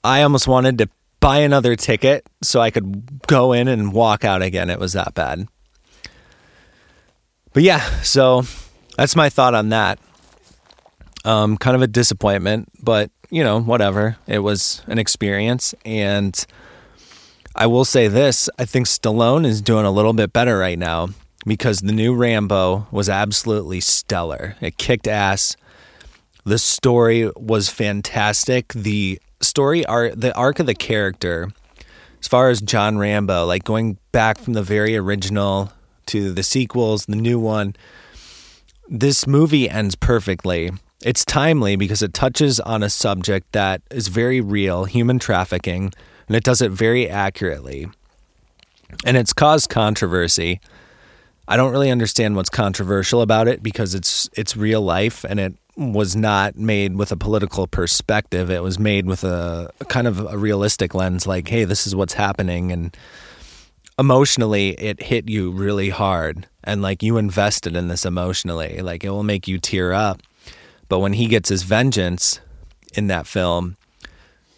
I 0.03 0.21
almost 0.23 0.47
wanted 0.47 0.77
to 0.79 0.89
buy 1.21 1.37
another 1.37 1.77
ticket 1.77 2.27
so 2.41 2.59
I 2.59 2.71
could 2.71 3.25
go 3.27 3.53
in 3.53 3.69
and 3.69 3.93
walk 3.93 4.25
out 4.25 4.41
again. 4.41 4.69
It 4.69 4.79
was 4.79 4.91
that 4.93 5.13
bad. 5.13 5.47
But 7.53 7.63
yeah, 7.63 7.79
so 8.01 8.43
that's 8.97 9.15
my 9.15 9.29
thought 9.29 9.53
on 9.53 9.69
that. 9.69 9.99
Um, 11.23 11.55
kind 11.57 11.75
of 11.75 11.81
a 11.81 11.87
disappointment, 11.87 12.69
but 12.83 13.11
you 13.29 13.43
know, 13.43 13.61
whatever. 13.61 14.17
It 14.27 14.39
was 14.39 14.83
an 14.87 14.97
experience. 14.97 15.73
And 15.85 16.45
I 17.55 17.67
will 17.67 17.85
say 17.85 18.07
this 18.07 18.49
I 18.59 18.65
think 18.65 18.87
Stallone 18.87 19.45
is 19.45 19.61
doing 19.61 19.85
a 19.85 19.91
little 19.91 20.13
bit 20.13 20.33
better 20.33 20.57
right 20.57 20.77
now 20.77 21.09
because 21.45 21.79
the 21.79 21.93
new 21.93 22.13
Rambo 22.13 22.87
was 22.91 23.09
absolutely 23.09 23.79
stellar. 23.79 24.55
It 24.61 24.77
kicked 24.77 25.07
ass. 25.07 25.55
The 26.43 26.57
story 26.57 27.31
was 27.35 27.69
fantastic. 27.69 28.73
The 28.73 29.19
story 29.51 29.85
arc, 29.85 30.13
the 30.15 30.33
arc 30.33 30.59
of 30.59 30.65
the 30.65 30.73
character, 30.73 31.51
as 32.21 32.27
far 32.27 32.49
as 32.49 32.61
John 32.61 32.97
Rambo, 32.97 33.45
like 33.45 33.65
going 33.65 33.97
back 34.13 34.39
from 34.39 34.53
the 34.53 34.63
very 34.63 34.95
original 34.95 35.73
to 36.05 36.31
the 36.31 36.41
sequels, 36.41 37.05
the 37.05 37.17
new 37.17 37.37
one, 37.37 37.75
this 38.87 39.27
movie 39.27 39.69
ends 39.69 39.95
perfectly. 39.95 40.71
It's 41.03 41.25
timely 41.25 41.75
because 41.75 42.01
it 42.01 42.13
touches 42.13 42.61
on 42.61 42.81
a 42.81 42.89
subject 42.89 43.51
that 43.51 43.81
is 43.91 44.07
very 44.07 44.39
real, 44.39 44.85
human 44.85 45.19
trafficking, 45.19 45.91
and 46.27 46.35
it 46.37 46.45
does 46.45 46.61
it 46.61 46.71
very 46.71 47.09
accurately. 47.09 47.89
And 49.03 49.17
it's 49.17 49.33
caused 49.33 49.69
controversy. 49.69 50.61
I 51.45 51.57
don't 51.57 51.73
really 51.73 51.91
understand 51.91 52.37
what's 52.37 52.49
controversial 52.49 53.21
about 53.21 53.49
it 53.49 53.61
because 53.61 53.95
it's 53.95 54.29
it's 54.33 54.55
real 54.55 54.81
life 54.81 55.25
and 55.25 55.39
it 55.41 55.55
was 55.81 56.15
not 56.15 56.55
made 56.55 56.95
with 56.95 57.11
a 57.11 57.17
political 57.17 57.67
perspective. 57.67 58.49
It 58.49 58.63
was 58.63 58.79
made 58.79 59.05
with 59.05 59.23
a, 59.23 59.69
a 59.79 59.85
kind 59.85 60.07
of 60.07 60.19
a 60.19 60.37
realistic 60.37 60.93
lens 60.93 61.27
like, 61.27 61.47
hey, 61.47 61.65
this 61.65 61.85
is 61.85 61.95
what's 61.95 62.13
happening 62.13 62.71
and 62.71 62.95
emotionally 63.99 64.69
it 64.79 65.03
hit 65.03 65.29
you 65.29 65.51
really 65.51 65.89
hard 65.89 66.47
and 66.63 66.81
like 66.81 67.03
you 67.03 67.17
invested 67.17 67.75
in 67.75 67.87
this 67.87 68.05
emotionally. 68.05 68.81
Like 68.81 69.03
it 69.03 69.09
will 69.09 69.23
make 69.23 69.47
you 69.47 69.59
tear 69.59 69.93
up 69.93 70.21
but 70.91 70.99
when 70.99 71.13
he 71.13 71.27
gets 71.27 71.47
his 71.47 71.63
vengeance 71.63 72.41
in 72.93 73.07
that 73.07 73.25
film, 73.25 73.77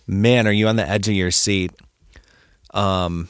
man, 0.08 0.48
are 0.48 0.52
you 0.52 0.68
on 0.68 0.78
the 0.78 0.90
edge 0.90 1.08
of 1.08 1.14
your 1.14 1.30
seat? 1.30 1.72
Um, 2.74 3.28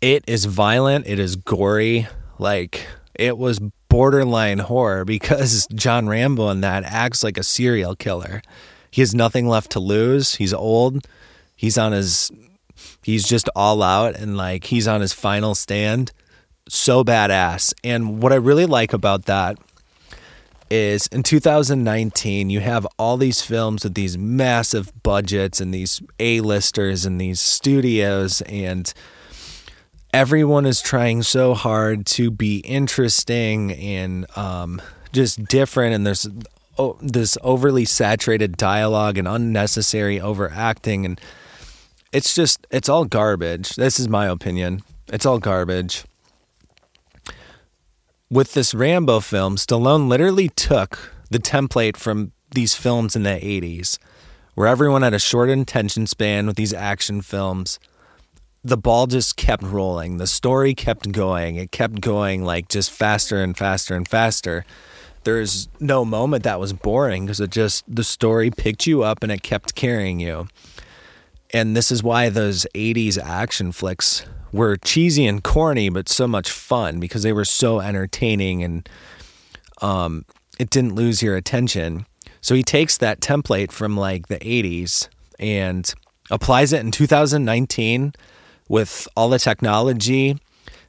it 0.00 0.24
is 0.26 0.46
violent. 0.46 1.06
It 1.06 1.18
is 1.18 1.36
gory. 1.36 2.08
Like 2.38 2.86
it 3.14 3.36
was 3.36 3.60
borderline 3.90 4.60
horror 4.60 5.04
because 5.04 5.66
John 5.74 6.08
Rambo 6.08 6.48
in 6.48 6.62
that 6.62 6.84
acts 6.84 7.22
like 7.22 7.36
a 7.36 7.42
serial 7.42 7.94
killer. 7.94 8.40
He 8.90 9.02
has 9.02 9.14
nothing 9.14 9.46
left 9.46 9.70
to 9.72 9.80
lose. 9.80 10.36
He's 10.36 10.54
old. 10.54 11.06
He's 11.54 11.76
on 11.76 11.92
his. 11.92 12.30
He's 13.02 13.28
just 13.28 13.50
all 13.54 13.82
out 13.82 14.14
and 14.16 14.36
like 14.36 14.64
he's 14.64 14.88
on 14.88 15.02
his 15.02 15.12
final 15.12 15.54
stand. 15.54 16.12
So 16.68 17.04
badass. 17.04 17.74
And 17.84 18.22
what 18.22 18.32
I 18.32 18.36
really 18.36 18.64
like 18.64 18.94
about 18.94 19.26
that 19.26 19.58
is 20.70 21.08
in 21.08 21.22
2019 21.24 22.48
you 22.48 22.60
have 22.60 22.86
all 22.96 23.16
these 23.16 23.42
films 23.42 23.82
with 23.82 23.94
these 23.94 24.16
massive 24.16 24.92
budgets 25.02 25.60
and 25.60 25.74
these 25.74 26.00
A-listers 26.20 27.04
and 27.04 27.20
these 27.20 27.40
studios 27.40 28.40
and 28.42 28.94
everyone 30.12 30.66
is 30.66 30.80
trying 30.80 31.22
so 31.22 31.54
hard 31.54 32.06
to 32.06 32.30
be 32.30 32.58
interesting 32.58 33.72
and 33.72 34.26
um, 34.36 34.80
just 35.12 35.44
different 35.44 35.94
and 35.94 36.06
there's 36.06 36.28
oh, 36.78 36.96
this 37.00 37.38
overly 37.42 37.84
saturated 37.84 38.56
dialogue 38.56 39.18
and 39.18 39.28
unnecessary 39.28 40.20
overacting 40.20 41.04
and 41.04 41.20
it's 42.12 42.34
just 42.34 42.66
it's 42.70 42.88
all 42.88 43.04
garbage 43.04 43.76
this 43.76 44.00
is 44.00 44.08
my 44.08 44.26
opinion 44.26 44.82
it's 45.08 45.26
all 45.26 45.38
garbage 45.38 46.04
with 48.30 48.54
this 48.54 48.74
Rambo 48.74 49.20
film, 49.20 49.56
Stallone 49.56 50.08
literally 50.08 50.48
took 50.50 51.12
the 51.30 51.40
template 51.40 51.96
from 51.96 52.30
these 52.52 52.74
films 52.74 53.16
in 53.16 53.24
the 53.24 53.30
80s, 53.30 53.98
where 54.54 54.68
everyone 54.68 55.02
had 55.02 55.14
a 55.14 55.18
short 55.18 55.50
attention 55.50 56.06
span 56.06 56.46
with 56.46 56.56
these 56.56 56.72
action 56.72 57.22
films. 57.22 57.80
The 58.62 58.76
ball 58.76 59.06
just 59.06 59.36
kept 59.36 59.62
rolling. 59.62 60.18
The 60.18 60.26
story 60.26 60.74
kept 60.74 61.12
going. 61.12 61.56
It 61.56 61.70
kept 61.70 62.00
going 62.00 62.44
like 62.44 62.68
just 62.68 62.90
faster 62.90 63.42
and 63.42 63.56
faster 63.56 63.94
and 63.94 64.06
faster. 64.06 64.64
There's 65.24 65.68
no 65.78 66.04
moment 66.04 66.44
that 66.44 66.60
was 66.60 66.72
boring 66.72 67.26
because 67.26 67.40
it 67.40 67.50
just, 67.50 67.84
the 67.88 68.04
story 68.04 68.50
picked 68.50 68.86
you 68.86 69.02
up 69.02 69.22
and 69.22 69.32
it 69.32 69.42
kept 69.42 69.74
carrying 69.74 70.20
you. 70.20 70.48
And 71.52 71.76
this 71.76 71.90
is 71.90 72.02
why 72.02 72.28
those 72.28 72.66
80s 72.74 73.18
action 73.18 73.72
flicks 73.72 74.24
were 74.52 74.76
cheesy 74.76 75.26
and 75.26 75.42
corny, 75.42 75.88
but 75.88 76.08
so 76.08 76.26
much 76.26 76.50
fun 76.50 77.00
because 77.00 77.22
they 77.22 77.32
were 77.32 77.44
so 77.44 77.80
entertaining 77.80 78.62
and 78.62 78.88
um, 79.80 80.24
it 80.58 80.70
didn't 80.70 80.94
lose 80.94 81.22
your 81.22 81.36
attention. 81.36 82.06
So 82.40 82.54
he 82.54 82.62
takes 82.62 82.96
that 82.98 83.20
template 83.20 83.72
from 83.72 83.96
like 83.96 84.28
the 84.28 84.38
80s 84.38 85.08
and 85.38 85.92
applies 86.30 86.72
it 86.72 86.80
in 86.80 86.90
2019 86.90 88.12
with 88.70 89.08
all 89.16 89.28
the 89.28 89.38
technology 89.38 90.38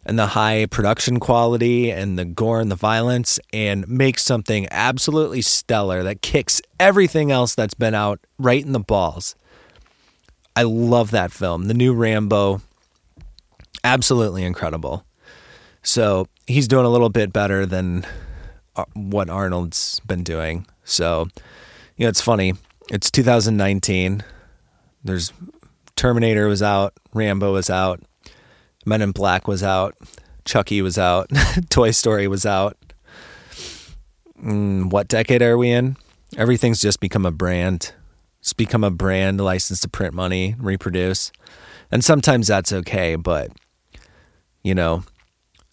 and 0.06 0.18
the 0.18 0.28
high 0.28 0.68
production 0.68 1.20
quality 1.20 1.92
and 1.92 2.18
the 2.18 2.24
gore 2.24 2.62
and 2.62 2.70
the 2.70 2.76
violence 2.76 3.40
and 3.52 3.88
makes 3.88 4.24
something 4.24 4.68
absolutely 4.70 5.42
stellar 5.42 6.04
that 6.04 6.22
kicks 6.22 6.62
everything 6.80 7.32
else 7.32 7.56
that's 7.56 7.74
been 7.74 7.96
out 7.96 8.20
right 8.38 8.64
in 8.64 8.72
the 8.72 8.80
balls. 8.80 9.36
I 10.56 10.62
love 10.62 11.10
that 11.10 11.32
film. 11.32 11.66
The 11.66 11.74
new 11.74 11.92
Rambo 11.92 12.62
absolutely 13.84 14.44
incredible. 14.44 15.04
So 15.82 16.28
he's 16.46 16.68
doing 16.68 16.86
a 16.86 16.90
little 16.90 17.10
bit 17.10 17.34
better 17.34 17.66
than 17.66 18.06
uh, 18.76 18.86
what 18.94 19.28
Arnold's 19.28 20.02
been 20.02 20.22
doing. 20.22 20.68
So, 20.84 21.30
you 21.98 22.06
know, 22.06 22.10
it's 22.10 22.22
funny. 22.22 22.54
It's 22.92 23.10
2019. 23.10 24.24
There's 25.04 25.34
Terminator 26.02 26.48
was 26.48 26.64
out, 26.64 26.96
Rambo 27.14 27.54
was 27.54 27.70
out, 27.70 28.02
Men 28.88 29.04
in 29.04 29.12
Black 29.12 29.48
was 29.48 29.62
out, 29.62 29.96
Chucky 30.46 30.82
was 30.82 30.98
out, 30.98 31.30
Toy 31.70 31.92
Story 31.92 32.28
was 32.28 32.44
out. 32.44 32.76
Mm, 34.44 34.90
what 34.90 35.08
decade 35.08 35.44
are 35.44 35.60
we 35.60 35.70
in? 35.70 35.98
Everything's 36.36 36.82
just 36.82 37.02
become 37.02 37.24
a 37.24 37.32
brand. 37.32 37.94
It's 38.40 38.52
become 38.52 38.84
a 38.84 38.90
brand 38.90 39.42
licensed 39.42 39.84
to 39.84 39.90
print 39.90 40.16
money, 40.16 40.56
reproduce. 40.58 41.32
And 41.92 42.04
sometimes 42.04 42.48
that's 42.48 42.74
okay, 42.74 43.16
but 43.16 43.52
you 44.64 44.74
know, 44.74 45.04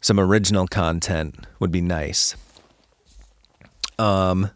some 0.02 0.20
original 0.20 0.66
content 0.66 1.36
would 1.58 1.72
be 1.72 1.80
nice. 1.80 2.36
Um, 3.98 4.50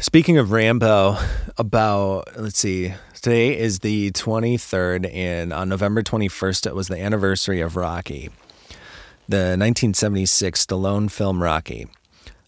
Speaking 0.00 0.38
of 0.38 0.52
Rambo, 0.52 1.16
about 1.56 2.36
let's 2.36 2.58
see, 2.58 2.94
today 3.14 3.58
is 3.58 3.80
the 3.80 4.10
23rd, 4.12 5.12
and 5.14 5.52
on 5.52 5.68
November 5.68 6.02
21st, 6.02 6.66
it 6.66 6.74
was 6.74 6.88
the 6.88 6.98
anniversary 6.98 7.60
of 7.60 7.76
Rocky, 7.76 8.30
the 9.28 9.56
1976 9.56 10.66
Stallone 10.66 11.10
film 11.10 11.42
Rocky. 11.42 11.86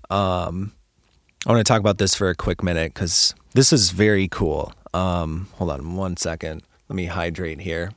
Um, 0.09 0.73
I 1.47 1.53
want 1.53 1.65
to 1.65 1.71
talk 1.71 1.81
about 1.81 1.99
this 1.99 2.15
for 2.15 2.29
a 2.29 2.35
quick 2.35 2.63
minute 2.63 2.95
because 2.95 3.35
this 3.53 3.73
is 3.73 3.91
very 3.91 4.29
cool. 4.29 4.73
Um, 4.95 5.49
hold 5.55 5.71
on 5.71 5.97
one 5.97 6.17
second. 6.17 6.63
Let 6.89 6.97
me 6.97 7.07
hydrate 7.07 7.61
here. 7.61 7.93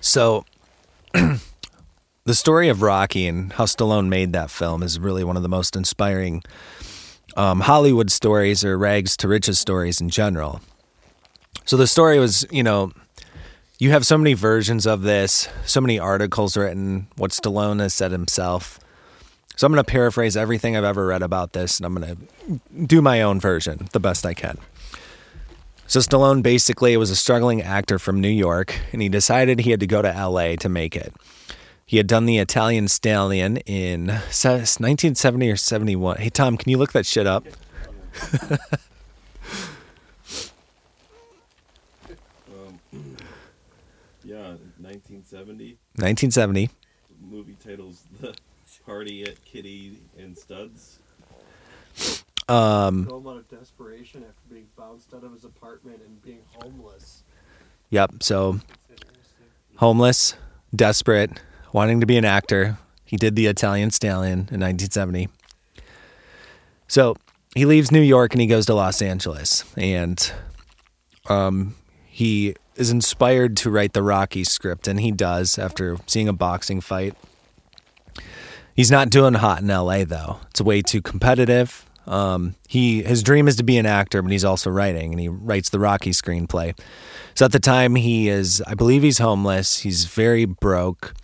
So, 0.00 0.44
the 2.24 2.34
story 2.34 2.68
of 2.68 2.82
Rocky 2.82 3.26
and 3.26 3.52
how 3.52 3.64
Stallone 3.64 4.08
made 4.08 4.32
that 4.32 4.50
film 4.50 4.82
is 4.82 4.98
really 4.98 5.24
one 5.24 5.36
of 5.36 5.42
the 5.42 5.48
most 5.48 5.74
inspiring 5.74 6.42
um, 7.36 7.60
Hollywood 7.60 8.10
stories 8.10 8.64
or 8.64 8.78
rags 8.78 9.16
to 9.18 9.28
riches 9.28 9.58
stories 9.58 10.00
in 10.00 10.08
general. 10.08 10.60
So 11.64 11.76
the 11.76 11.86
story 11.86 12.18
was, 12.18 12.46
you 12.50 12.62
know, 12.62 12.92
you 13.78 13.90
have 13.90 14.06
so 14.06 14.16
many 14.16 14.34
versions 14.34 14.86
of 14.86 15.02
this, 15.02 15.48
so 15.64 15.80
many 15.80 15.98
articles 15.98 16.56
written, 16.56 17.08
what 17.16 17.32
Stallone 17.32 17.80
has 17.80 17.94
said 17.94 18.12
himself. 18.12 18.78
So 19.56 19.66
I'm 19.66 19.72
going 19.72 19.84
to 19.84 19.90
paraphrase 19.90 20.36
everything 20.36 20.76
I've 20.76 20.84
ever 20.84 21.06
read 21.06 21.22
about 21.22 21.52
this 21.52 21.78
and 21.78 21.86
I'm 21.86 21.94
going 21.94 22.16
to 22.16 22.86
do 22.86 23.02
my 23.02 23.22
own 23.22 23.40
version 23.40 23.88
the 23.92 24.00
best 24.00 24.24
I 24.24 24.34
can. 24.34 24.58
So 25.88 25.98
Stallone 25.98 26.42
basically 26.42 26.96
was 26.96 27.10
a 27.10 27.16
struggling 27.16 27.60
actor 27.60 27.98
from 27.98 28.20
New 28.20 28.28
York 28.28 28.78
and 28.92 29.02
he 29.02 29.08
decided 29.08 29.60
he 29.60 29.72
had 29.72 29.80
to 29.80 29.86
go 29.86 30.00
to 30.00 30.08
LA 30.08 30.54
to 30.56 30.68
make 30.68 30.96
it. 30.96 31.12
He 31.92 31.98
had 31.98 32.06
done 32.06 32.24
the 32.24 32.38
Italian 32.38 32.88
Stallion 32.88 33.58
in 33.58 34.06
1970 34.06 35.50
or 35.50 35.56
71. 35.56 36.16
Hey, 36.16 36.30
Tom, 36.30 36.56
can 36.56 36.70
you 36.70 36.78
look 36.78 36.92
that 36.92 37.04
shit 37.04 37.26
up? 37.26 37.46
um, 38.32 38.48
yeah, 44.24 44.56
1970. 44.80 45.76
1970. 45.96 46.70
movie 47.30 47.58
titles 47.62 48.04
The 48.22 48.34
Party 48.86 49.24
at 49.24 49.44
Kitty 49.44 49.98
and 50.18 50.34
Studs. 50.38 50.98
Um, 52.48 53.04
Go 53.04 53.22
out 53.28 53.36
of 53.36 53.50
desperation 53.50 54.24
after 54.26 54.40
being 54.50 54.66
bounced 54.78 55.12
out 55.12 55.24
of 55.24 55.34
his 55.34 55.44
apartment 55.44 56.00
and 56.06 56.22
being 56.22 56.40
homeless. 56.52 57.22
Yep. 57.90 58.22
So, 58.22 58.60
homeless, 59.76 60.36
desperate, 60.74 61.38
wanting 61.72 62.00
to 62.00 62.06
be 62.06 62.16
an 62.16 62.24
actor. 62.24 62.78
He 63.04 63.16
did 63.16 63.36
the 63.36 63.46
Italian 63.46 63.90
Stallion 63.90 64.48
in 64.50 64.60
1970. 64.60 65.28
So 66.88 67.16
he 67.54 67.64
leaves 67.64 67.90
New 67.90 68.00
York 68.00 68.32
and 68.32 68.40
he 68.40 68.46
goes 68.46 68.66
to 68.66 68.74
Los 68.74 69.02
Angeles, 69.02 69.64
and 69.76 70.32
um, 71.28 71.74
he 72.06 72.54
is 72.76 72.90
inspired 72.90 73.56
to 73.58 73.70
write 73.70 73.92
the 73.92 74.02
Rocky 74.02 74.44
script, 74.44 74.88
and 74.88 75.00
he 75.00 75.10
does 75.10 75.58
after 75.58 75.96
seeing 76.06 76.28
a 76.28 76.32
boxing 76.32 76.80
fight. 76.80 77.14
He's 78.74 78.90
not 78.90 79.10
doing 79.10 79.34
hot 79.34 79.60
in 79.60 79.68
LA 79.68 80.04
though; 80.04 80.40
it's 80.50 80.60
way 80.60 80.82
too 80.82 81.02
competitive. 81.02 81.86
Um, 82.06 82.56
he 82.68 83.02
his 83.02 83.22
dream 83.22 83.48
is 83.48 83.56
to 83.56 83.62
be 83.62 83.76
an 83.76 83.86
actor, 83.86 84.22
but 84.22 84.32
he's 84.32 84.44
also 84.44 84.70
writing, 84.70 85.12
and 85.12 85.20
he 85.20 85.28
writes 85.28 85.70
the 85.70 85.78
Rocky 85.78 86.10
screenplay. 86.10 86.78
So 87.34 87.44
at 87.44 87.52
the 87.52 87.60
time, 87.60 87.94
he 87.94 88.28
is, 88.28 88.62
I 88.66 88.74
believe, 88.74 89.02
he's 89.02 89.18
homeless. 89.18 89.78
He's 89.78 90.04
very 90.04 90.44
broke 90.44 91.14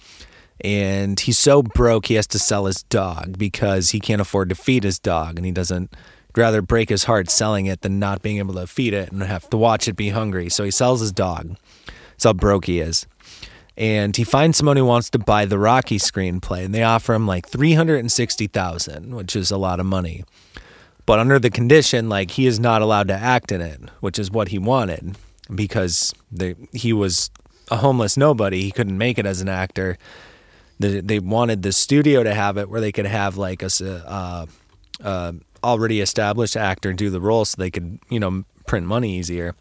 and 0.61 1.21
he's 1.21 1.39
so 1.39 1.63
broke 1.63 2.07
he 2.07 2.15
has 2.15 2.27
to 2.29 2.39
sell 2.39 2.67
his 2.67 2.83
dog 2.85 3.39
because 3.39 3.91
he 3.91 4.01
can't 4.01 4.21
afford 4.21 4.49
to 4.49 4.55
feed 4.55 4.85
his 4.85 4.99
dog. 4.99 5.37
And 5.37 5.47
he 5.47 5.53
doesn't 5.53 5.95
rather 6.37 6.63
break 6.63 6.89
his 6.89 7.05
heart 7.05 7.31
selling 7.31 7.67
it 7.67 7.83
than 7.83 7.99
not 7.99 8.23
being 8.23 8.39
able 8.39 8.55
to 8.55 8.67
feed 8.67 8.93
it 8.93 9.13
and 9.13 9.23
have 9.23 9.49
to 9.51 9.57
watch 9.57 9.89
it 9.89 9.95
be 9.95 10.11
hungry. 10.11 10.49
So 10.49 10.65
he 10.65 10.71
sells 10.71 11.01
his 11.01 11.13
dog. 11.13 11.57
That's 11.87 12.25
how 12.25 12.33
broke 12.33 12.67
he 12.67 12.81
is. 12.81 13.07
And 13.77 14.17
he 14.17 14.25
finds 14.25 14.59
someone 14.59 14.77
who 14.77 14.85
wants 14.85 15.09
to 15.11 15.21
buy 15.21 15.45
the 15.45 15.59
rocky 15.59 15.99
screenplay 15.99 16.65
and 16.65 16.75
they 16.75 16.83
offer 16.83 17.15
him 17.15 17.29
like 17.29 17.49
360000 17.49 19.15
which 19.15 19.37
is 19.37 19.53
a 19.53 19.57
lot 19.57 19.79
of 19.79 19.87
money. 19.87 20.25
But 21.07 21.21
under 21.21 21.39
the 21.39 21.51
condition 21.51 22.09
like 22.09 22.33
he 22.33 22.47
is 22.47 22.59
not 22.59 22.83
allowed 22.83 23.07
to 23.09 23.15
act 23.15 23.53
in 23.53 23.61
it 23.61 23.81
which 24.01 24.19
is 24.19 24.33
what 24.33 24.49
he 24.49 24.59
wanted 24.59 25.17
because 25.55 26.13
they, 26.33 26.57
he 26.73 26.93
was 26.93 27.31
a 27.71 27.77
homeless 27.77 28.17
nobody. 28.17 28.63
He 28.63 28.73
couldn't 28.73 28.99
make 28.99 29.17
it 29.17 29.27
as 29.27 29.41
an 29.41 29.49
actor 29.49 29.97
the, 30.79 31.01
they 31.01 31.19
wanted 31.19 31.63
the 31.63 31.73
studio 31.73 32.23
to 32.23 32.35
have 32.35 32.57
it 32.57 32.69
where 32.69 32.81
they 32.81 32.93
could 32.93 33.07
have 33.07 33.37
like 33.37 33.63
a 33.63 33.71
uh, 34.07 34.47
uh, 35.03 35.33
already 35.63 36.01
established 36.01 36.57
actor 36.57 36.93
do 36.93 37.11
the 37.11 37.21
role 37.21 37.45
so 37.45 37.57
they 37.59 37.71
could 37.71 37.99
you 38.09 38.21
know 38.21 38.45
print 38.67 38.87
money 38.87 39.17
easier. 39.17 39.55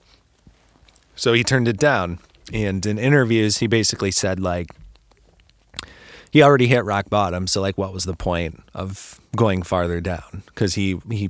So 1.15 1.33
he 1.33 1.43
turned 1.43 1.67
it 1.67 1.77
down, 1.77 2.19
and 2.53 2.85
in 2.85 2.99
interviews 2.99 3.57
he 3.57 3.67
basically 3.67 4.11
said 4.11 4.39
like 4.39 4.67
he 6.31 6.43
already 6.43 6.67
hit 6.67 6.85
rock 6.85 7.09
bottom. 7.09 7.47
So 7.47 7.61
like, 7.61 7.77
what 7.77 7.93
was 7.93 8.03
the 8.03 8.15
point 8.15 8.61
of 8.73 9.19
going 9.35 9.63
farther 9.63 10.01
down? 10.01 10.43
Because 10.45 10.75
he 10.75 10.99
he 11.09 11.29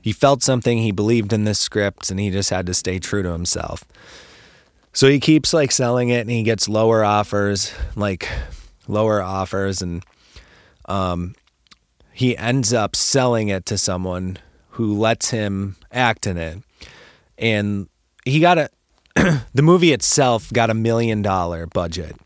he 0.00 0.12
felt 0.12 0.42
something, 0.42 0.78
he 0.78 0.92
believed 0.92 1.32
in 1.32 1.44
this 1.44 1.58
script, 1.58 2.10
and 2.10 2.20
he 2.20 2.30
just 2.30 2.50
had 2.50 2.66
to 2.66 2.74
stay 2.74 2.98
true 2.98 3.22
to 3.22 3.32
himself. 3.32 3.84
So 4.92 5.08
he 5.08 5.18
keeps 5.18 5.52
like 5.52 5.72
selling 5.72 6.10
it, 6.10 6.20
and 6.20 6.30
he 6.30 6.42
gets 6.42 6.68
lower 6.68 7.04
offers, 7.04 7.72
like 7.96 8.28
lower 8.88 9.22
offers, 9.22 9.82
and 9.82 10.04
um, 10.86 11.34
he 12.12 12.36
ends 12.36 12.72
up 12.72 12.94
selling 12.94 13.48
it 13.48 13.66
to 13.66 13.78
someone 13.78 14.38
who 14.70 14.94
lets 14.94 15.30
him 15.30 15.76
act 15.92 16.26
in 16.26 16.36
it. 16.36 16.58
And 17.38 17.88
he 18.24 18.40
got 18.40 18.58
a, 18.58 18.70
the 19.54 19.62
movie 19.62 19.92
itself 19.92 20.52
got 20.52 20.70
a 20.70 20.74
million 20.74 21.22
dollar 21.22 21.66
budget. 21.66 22.16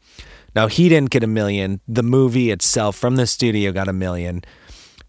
Now, 0.54 0.66
he 0.66 0.88
didn't 0.88 1.10
get 1.10 1.22
a 1.22 1.28
million. 1.28 1.80
The 1.86 2.02
movie 2.02 2.50
itself 2.50 2.96
from 2.96 3.16
the 3.16 3.26
studio 3.26 3.70
got 3.72 3.88
a 3.88 3.92
million. 3.92 4.42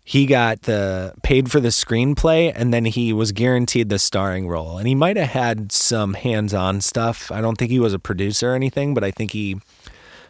He 0.03 0.25
got 0.25 0.63
the 0.63 1.13
paid 1.23 1.51
for 1.51 1.59
the 1.59 1.69
screenplay 1.69 2.51
and 2.53 2.73
then 2.73 2.85
he 2.85 3.13
was 3.13 3.31
guaranteed 3.31 3.89
the 3.89 3.99
starring 3.99 4.47
role. 4.47 4.77
And 4.77 4.88
he 4.88 4.95
might 4.95 5.17
have 5.17 5.29
had 5.29 5.71
some 5.71 6.13
hands 6.13 6.53
on 6.53 6.81
stuff. 6.81 7.31
I 7.31 7.41
don't 7.41 7.57
think 7.57 7.71
he 7.71 7.79
was 7.79 7.93
a 7.93 7.99
producer 7.99 8.51
or 8.51 8.55
anything, 8.55 8.93
but 8.93 9.03
I 9.03 9.12
think 9.12 9.31
he 9.31 9.59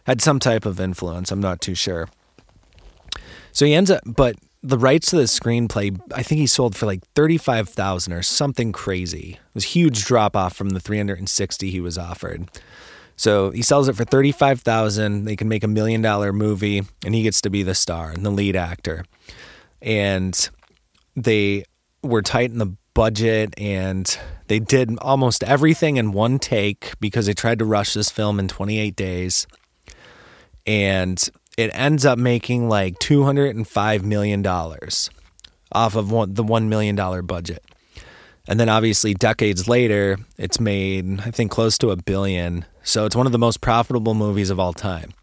had 0.10 0.22
some 0.22 0.39
type 0.39 0.65
of 0.65 0.80
influence. 0.80 1.32
I'm 1.32 1.39
not 1.39 1.62
too 1.62 1.76
sure. 1.76 2.10
So 3.52 3.65
he 3.65 3.74
ends 3.74 3.89
up, 3.91 4.02
but 4.06 4.36
the 4.62 4.78
rights 4.78 5.12
to 5.12 5.15
the 5.15 5.24
screenplay, 5.24 6.00
I 6.13 6.24
think 6.24 6.39
he 6.39 6.48
sold 6.48 6.76
for 6.76 6.86
like 6.86 7.02
thirty-five 7.15 7.69
thousand 7.69 8.13
or 8.13 8.22
something 8.22 8.72
crazy. 8.72 9.39
It 9.39 9.56
was 9.56 9.65
a 9.65 9.67
huge 9.67 10.06
drop 10.06 10.36
off 10.36 10.56
from 10.56 10.72
the 10.72 10.80
three 10.80 10.98
hundred 10.98 11.19
and 11.19 11.30
sixty 11.30 11.72
he 11.72 11.80
was 11.80 11.98
offered. 11.98 12.50
So 13.15 13.52
he 13.52 13.62
sells 13.62 13.88
it 13.88 13.95
for 13.95 14.04
thirty-five 14.04 14.62
thousand. 14.62 15.26
They 15.26 15.36
can 15.36 15.48
make 15.48 15.63
a 15.63 15.67
million 15.67 16.02
dollar 16.02 16.34
movie, 16.34 16.84
and 17.06 17.15
he 17.15 17.24
gets 17.24 17.41
to 17.41 17.50
be 17.50 17.63
the 17.63 17.76
star 17.76 18.12
and 18.12 18.26
the 18.26 18.32
lead 18.32 18.56
actor. 18.56 19.06
And 19.82 20.50
they 21.15 21.65
were 22.02 22.22
tight 22.22 22.52
in 22.52 22.58
the 22.58 22.76
budget, 22.93 23.54
and 23.58 24.19
they 24.48 24.60
did 24.60 24.98
almost 25.00 25.43
everything 25.43 25.98
in 25.98 26.12
one 26.12 26.39
take 26.39 27.00
because 27.00 27.28
they 27.28 27.34
tried 27.34 27.60
to 27.60 27.65
rush 27.65 27.93
this 27.93 28.10
film 28.10 28.39
in 28.39 28.48
twenty-eight 28.48 28.95
days 28.95 29.48
and 30.65 31.30
it 31.58 31.72
ends 31.74 32.06
up 32.06 32.17
making 32.17 32.69
like 32.69 32.95
$205 33.00 34.04
million 34.04 34.45
off 34.45 35.95
of 35.95 36.12
one, 36.12 36.34
the 36.34 36.43
$1 36.43 36.67
million 36.67 36.95
budget. 37.26 37.63
And 38.48 38.60
then 38.60 38.69
obviously, 38.69 39.13
decades 39.13 39.67
later, 39.67 40.17
it's 40.38 40.60
made, 40.60 41.22
I 41.22 41.32
think, 41.32 41.52
close 41.52 41.78
to 41.80 41.91
a 41.91 41.95
billion. 41.95 42.65
So 42.84 43.06
it's 43.06 43.15
one 43.15 43.28
of 43.28 43.32
the 43.32 43.38
most 43.38 43.62
profitable 43.62 44.15
movies 44.15 44.50
of 44.50 44.60
all 44.60 44.74
time. 44.74 45.13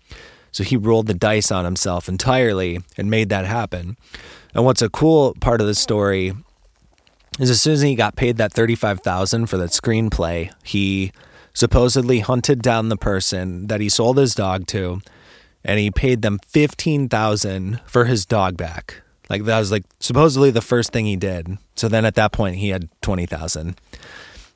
So 0.52 0.62
he 0.62 0.76
rolled 0.76 1.06
the 1.06 1.14
dice 1.14 1.50
on 1.50 1.64
himself 1.64 2.08
entirely 2.08 2.80
and 2.96 3.10
made 3.10 3.28
that 3.30 3.44
happen. 3.44 3.96
And 4.54 4.64
what's 4.64 4.80
a 4.80 4.88
cool 4.88 5.34
part 5.40 5.60
of 5.60 5.66
the 5.66 5.74
story 5.74 6.34
is 7.40 7.50
as 7.50 7.60
soon 7.60 7.74
as 7.74 7.82
he 7.82 7.94
got 7.94 8.16
paid 8.16 8.36
that 8.36 8.52
35000 8.52 9.46
for 9.46 9.56
that 9.58 9.70
screenplay, 9.70 10.52
he 10.62 11.12
supposedly 11.52 12.20
hunted 12.20 12.62
down 12.62 12.90
the 12.90 12.96
person 12.96 13.66
that 13.66 13.80
he 13.80 13.88
sold 13.88 14.18
his 14.18 14.34
dog 14.34 14.66
to 14.68 15.00
and 15.66 15.80
he 15.80 15.90
paid 15.90 16.22
them 16.22 16.38
15,000 16.46 17.80
for 17.84 18.04
his 18.06 18.24
dog 18.24 18.56
back. 18.56 19.02
Like 19.28 19.44
that 19.44 19.58
was 19.58 19.72
like 19.72 19.84
supposedly 19.98 20.52
the 20.52 20.62
first 20.62 20.92
thing 20.92 21.04
he 21.04 21.16
did. 21.16 21.58
So 21.74 21.88
then 21.88 22.04
at 22.04 22.14
that 22.14 22.32
point 22.32 22.56
he 22.56 22.68
had 22.68 22.88
20,000. 23.02 23.76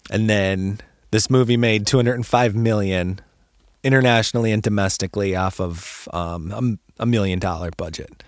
And 0.08 0.30
then 0.30 0.80
this 1.10 1.28
movie 1.28 1.56
made 1.56 1.86
205 1.86 2.54
million 2.54 3.20
internationally 3.82 4.52
and 4.52 4.62
domestically 4.62 5.34
off 5.34 5.60
of 5.60 6.08
um, 6.12 6.78
a, 6.98 7.02
a 7.02 7.06
million 7.06 7.40
dollar 7.40 7.70
budget. 7.76 8.22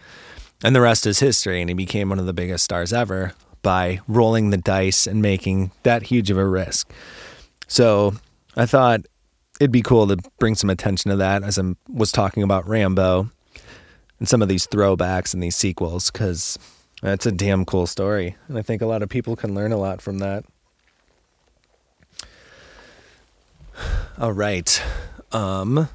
And 0.64 0.74
the 0.74 0.80
rest 0.80 1.06
is 1.06 1.20
history 1.20 1.60
and 1.60 1.70
he 1.70 1.74
became 1.74 2.08
one 2.08 2.18
of 2.18 2.26
the 2.26 2.32
biggest 2.32 2.64
stars 2.64 2.92
ever 2.92 3.34
by 3.62 4.00
rolling 4.08 4.50
the 4.50 4.56
dice 4.56 5.06
and 5.06 5.22
making 5.22 5.70
that 5.84 6.04
huge 6.04 6.30
of 6.32 6.36
a 6.36 6.46
risk. 6.46 6.90
So 7.68 8.14
I 8.56 8.66
thought 8.66 9.06
it'd 9.62 9.70
be 9.70 9.80
cool 9.80 10.08
to 10.08 10.16
bring 10.40 10.56
some 10.56 10.68
attention 10.70 11.08
to 11.12 11.16
that 11.16 11.44
as 11.44 11.56
I 11.56 11.62
was 11.88 12.10
talking 12.10 12.42
about 12.42 12.66
Rambo. 12.68 13.30
and 14.18 14.28
some 14.28 14.42
of 14.42 14.48
these 14.48 14.66
throwbacks 14.66 15.32
and 15.34 15.40
these 15.40 15.54
sequels 15.54 16.10
because 16.10 16.58
that's 17.00 17.26
a 17.26 17.32
damn 17.32 17.64
cool 17.64 17.86
story. 17.86 18.34
And 18.48 18.58
I 18.58 18.62
think 18.62 18.82
a 18.82 18.86
lot 18.86 19.04
of 19.04 19.08
people 19.08 19.36
can 19.36 19.54
learn 19.54 19.70
a 19.70 19.76
lot 19.76 20.02
from 20.02 20.18
that. 20.18 20.44
All 24.18 24.32
right. 24.32 24.82
Um, 25.30 25.88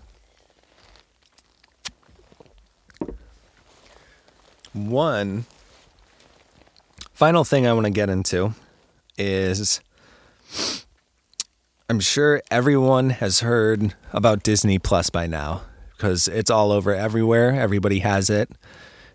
one 4.71 5.43
final 7.13 7.43
thing 7.43 7.67
I 7.67 7.73
want 7.73 7.86
to 7.86 7.91
get 7.91 8.10
into 8.10 8.53
is 9.17 9.82
I'm 11.89 12.00
sure 12.02 12.41
everyone 12.52 13.12
has 13.12 13.39
heard 13.39 13.95
about 14.12 14.43
Disney 14.43 14.78
Plus 14.78 15.10
by 15.10 15.26
now 15.26 15.62
because 15.95 16.28
it's 16.28 16.52
all 16.52 16.71
over 16.71 16.93
everywhere. 16.93 17.52
Everybody 17.52 18.00
has 18.00 18.30
it. 18.30 18.52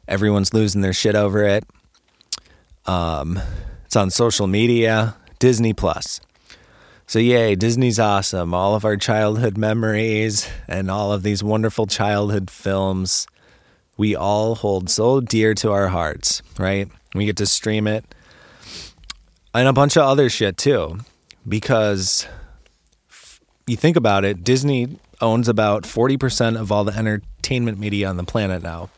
Everyone's 0.09 0.55
losing 0.55 0.81
their 0.81 0.95
shit 0.95 1.15
over 1.15 1.45
it. 1.45 1.65
Um, 2.87 3.39
it's 3.85 3.95
on 3.95 4.11
social 4.11 4.47
media. 4.47 5.17
Disney 5.39 5.75
Plus. 5.75 6.21
So, 7.07 7.19
yay, 7.19 7.57
Disney's 7.57 7.99
awesome. 7.99 8.55
All 8.55 8.75
of 8.75 8.85
our 8.85 8.97
childhood 8.97 9.59
memories 9.59 10.49
and 10.67 10.91
all 10.91 11.13
of 11.13 11.23
these 11.23 11.45
wonderful 11.45 11.87
childhood 11.87 12.49
films 12.51 13.27
we 13.97 14.17
all 14.17 14.55
hold 14.55 14.89
so 14.89 15.21
dear 15.21 15.55
to 15.55 15.71
our 15.71 15.89
hearts, 15.89 16.43
right? 16.59 16.89
We 17.15 17.27
get 17.27 17.37
to 17.37 17.47
stream 17.47 17.87
it 17.87 18.05
and 19.53 19.69
a 19.69 19.73
bunch 19.73 19.97
of 19.97 20.05
other 20.05 20.31
shit 20.31 20.57
too. 20.57 21.01
Because 21.47 22.27
you 23.67 23.77
think 23.77 23.97
about 23.97 24.25
it, 24.25 24.45
Disney 24.45 24.99
owns 25.21 25.49
about 25.49 25.85
40% 25.85 26.61
of 26.61 26.73
all 26.73 26.85
the 26.85 26.97
entertainment 26.97 27.79
media 27.79 28.09
on 28.09 28.17
the 28.17 28.25
planet 28.25 28.63
now, 28.63 28.91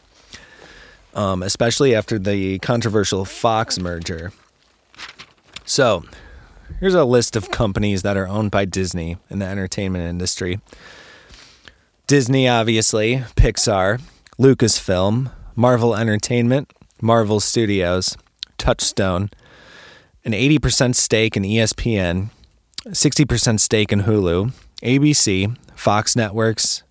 um, 1.15 1.43
especially 1.43 1.95
after 1.95 2.19
the 2.19 2.59
controversial 2.61 3.25
Fox 3.25 3.79
merger. 3.79 4.33
So, 5.65 6.05
here's 6.81 6.95
a 6.95 7.05
list 7.05 7.37
of 7.37 7.51
companies 7.51 8.03
that 8.03 8.17
are 8.17 8.29
owned 8.29 8.51
by 8.51 8.65
Disney 8.65 9.19
in 9.31 9.39
the 9.39 9.47
entertainment 9.47 10.05
industry 10.05 10.61
Disney, 12.07 12.47
obviously, 12.47 13.25
Pixar, 13.35 14.03
Lucasfilm, 14.39 15.33
Marvel 15.57 15.95
Entertainment, 15.95 16.71
Marvel 17.01 17.41
Studios, 17.41 18.17
Touchstone, 18.59 19.31
an 20.23 20.33
80% 20.33 20.95
stake 20.95 21.35
in 21.35 21.45
ESPN, 21.45 22.29
60% 22.87 23.61
stake 23.61 23.93
in 23.93 24.03
Hulu, 24.03 24.53
ABC, 24.83 25.57
Fox 25.75 26.15
Networks, 26.15 26.83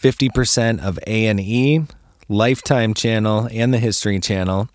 50% 0.00 0.80
of 0.80 0.98
A&E, 1.06 1.80
Lifetime 2.28 2.94
Channel, 2.94 3.48
and 3.52 3.72
the 3.72 3.78
History 3.78 4.18
Channel. 4.18 4.68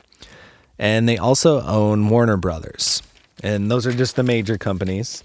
And 0.77 1.07
they 1.07 1.17
also 1.17 1.61
own 1.61 2.09
Warner 2.09 2.37
Brothers. 2.37 3.01
And 3.43 3.69
those 3.69 3.87
are 3.87 3.93
just 3.93 4.15
the 4.15 4.23
major 4.23 4.57
companies. 4.57 5.23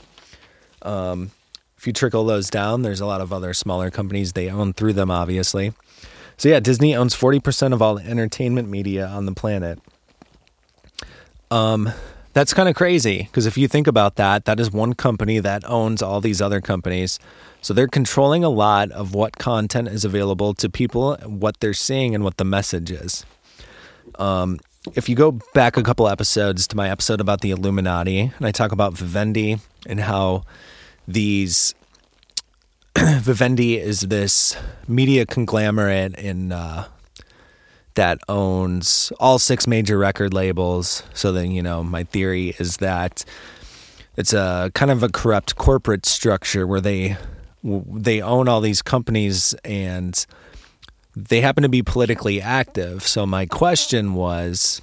Um, 0.83 1.31
if 1.77 1.87
you 1.87 1.93
trickle 1.93 2.25
those 2.25 2.49
down, 2.49 2.83
there's 2.83 3.01
a 3.01 3.07
lot 3.07 3.21
of 3.21 3.33
other 3.33 3.53
smaller 3.53 3.91
companies 3.91 4.33
they 4.33 4.49
own 4.49 4.73
through 4.73 4.95
them, 4.95 5.11
obviously. 5.11 5.73
So 6.39 6.49
yeah, 6.49 6.61
Disney 6.61 6.95
owns 6.95 7.15
40% 7.15 7.73
of 7.73 7.81
all 7.81 7.99
entertainment 7.99 8.69
media 8.69 9.07
on 9.07 9.27
the 9.27 9.33
planet. 9.33 9.79
Um, 11.51 11.93
that's 12.37 12.53
kind 12.53 12.69
of 12.69 12.75
crazy 12.75 13.23
because 13.23 13.47
if 13.47 13.57
you 13.57 13.67
think 13.67 13.87
about 13.87 14.17
that, 14.17 14.45
that 14.45 14.61
is 14.61 14.71
one 14.71 14.93
company 14.93 15.39
that 15.39 15.65
owns 15.67 16.03
all 16.03 16.21
these 16.21 16.43
other 16.43 16.61
companies. 16.61 17.19
So 17.63 17.73
they're 17.73 17.89
controlling 17.89 18.45
a 18.45 18.51
lot 18.51 18.91
of 18.91 19.15
what 19.15 19.39
content 19.39 19.89
is 19.89 20.05
available 20.05 20.53
to 20.53 20.69
people, 20.69 21.17
what 21.25 21.61
they're 21.61 21.73
seeing, 21.73 22.15
and 22.15 22.23
what 22.23 22.37
the 22.37 22.45
message 22.45 22.91
is. 22.91 23.25
Um, 24.19 24.61
if 24.95 25.09
you 25.09 25.17
go 25.17 25.41
back 25.55 25.79
a 25.79 25.83
couple 25.83 26.09
episodes 26.09 26.69
to 26.69 26.77
my 26.77 26.91
episode 26.91 27.23
about 27.23 27.41
the 27.41 27.53
Illuminati, 27.53 28.31
and 28.37 28.47
I 28.47 28.51
talk 28.51 28.71
about 28.71 28.93
Vivendi 28.93 29.57
and 29.87 30.01
how 30.01 30.43
these 31.09 31.75
Vivendi 32.99 33.79
is 33.79 34.03
this 34.03 34.59
media 34.87 35.25
conglomerate 35.25 36.15
in 36.17 36.53
uh, 36.53 36.89
that 37.97 38.19
owns 38.29 39.13
all 39.19 39.39
six 39.39 39.67
major 39.67 39.99
record 39.99 40.33
labels. 40.33 41.03
So 41.13 41.33
then, 41.33 41.51
you 41.51 41.63
know, 41.63 41.83
my 41.83 42.05
theory 42.05 42.55
is 42.59 42.79
that 42.79 43.25
it's 44.17 44.33
a 44.33 44.71
kind 44.75 44.91
of 44.91 45.03
a 45.03 45.09
corrupt 45.09 45.57
corporate 45.57 46.07
structure 46.07 46.67
where 46.67 46.81
they 46.81 47.17
they 47.63 48.23
own 48.23 48.49
all 48.49 48.61
these 48.61 48.81
companies 48.81 49.55
and 49.65 50.25
they 51.17 51.41
happen 51.41 51.63
to 51.63 51.69
be 51.69 51.83
politically 51.83 52.41
active. 52.41 53.03
So 53.03 53.27
my 53.27 53.47
question 53.47 54.15
was 54.15 54.81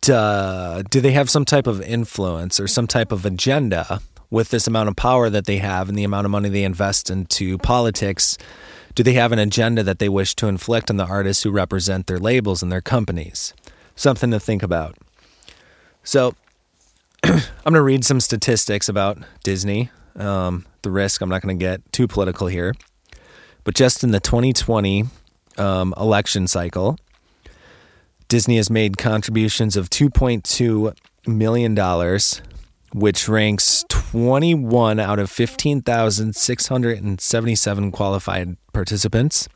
duh, 0.00 0.82
do 0.90 1.00
they 1.00 1.12
have 1.12 1.30
some 1.30 1.44
type 1.44 1.66
of 1.66 1.80
influence 1.80 2.58
or 2.58 2.66
some 2.66 2.86
type 2.86 3.12
of 3.12 3.24
agenda 3.24 4.00
with 4.36 4.50
this 4.50 4.66
amount 4.66 4.86
of 4.86 4.94
power 4.94 5.30
that 5.30 5.46
they 5.46 5.56
have 5.56 5.88
and 5.88 5.96
the 5.96 6.04
amount 6.04 6.26
of 6.26 6.30
money 6.30 6.50
they 6.50 6.62
invest 6.62 7.08
into 7.08 7.56
politics? 7.56 8.36
Do 8.94 9.02
they 9.02 9.14
have 9.14 9.32
an 9.32 9.38
agenda 9.38 9.82
that 9.82 9.98
they 9.98 10.10
wish 10.10 10.34
to 10.36 10.46
inflict 10.46 10.90
on 10.90 10.98
the 10.98 11.06
artists 11.06 11.42
who 11.42 11.50
represent 11.50 12.06
their 12.06 12.18
labels 12.18 12.62
and 12.62 12.70
their 12.70 12.82
companies? 12.82 13.54
Something 13.94 14.30
to 14.32 14.38
think 14.38 14.62
about. 14.62 14.94
So, 16.04 16.34
I'm 17.24 17.40
going 17.64 17.74
to 17.74 17.82
read 17.82 18.04
some 18.04 18.20
statistics 18.20 18.90
about 18.90 19.16
Disney. 19.42 19.90
Um, 20.16 20.66
the 20.82 20.90
risk, 20.90 21.22
I'm 21.22 21.30
not 21.30 21.40
going 21.40 21.58
to 21.58 21.64
get 21.64 21.80
too 21.90 22.06
political 22.06 22.46
here. 22.46 22.74
But 23.64 23.74
just 23.74 24.04
in 24.04 24.10
the 24.10 24.20
2020 24.20 25.06
um, 25.56 25.94
election 25.96 26.46
cycle, 26.46 26.98
Disney 28.28 28.58
has 28.58 28.68
made 28.68 28.98
contributions 28.98 29.78
of 29.78 29.88
$2.2 29.88 30.94
million, 31.26 31.74
which 32.96 33.28
ranks 33.28 33.84
21 33.90 34.98
out 34.98 35.18
of 35.18 35.30
15,677 35.30 37.92
qualified 37.92 38.56
participants. 38.72 39.50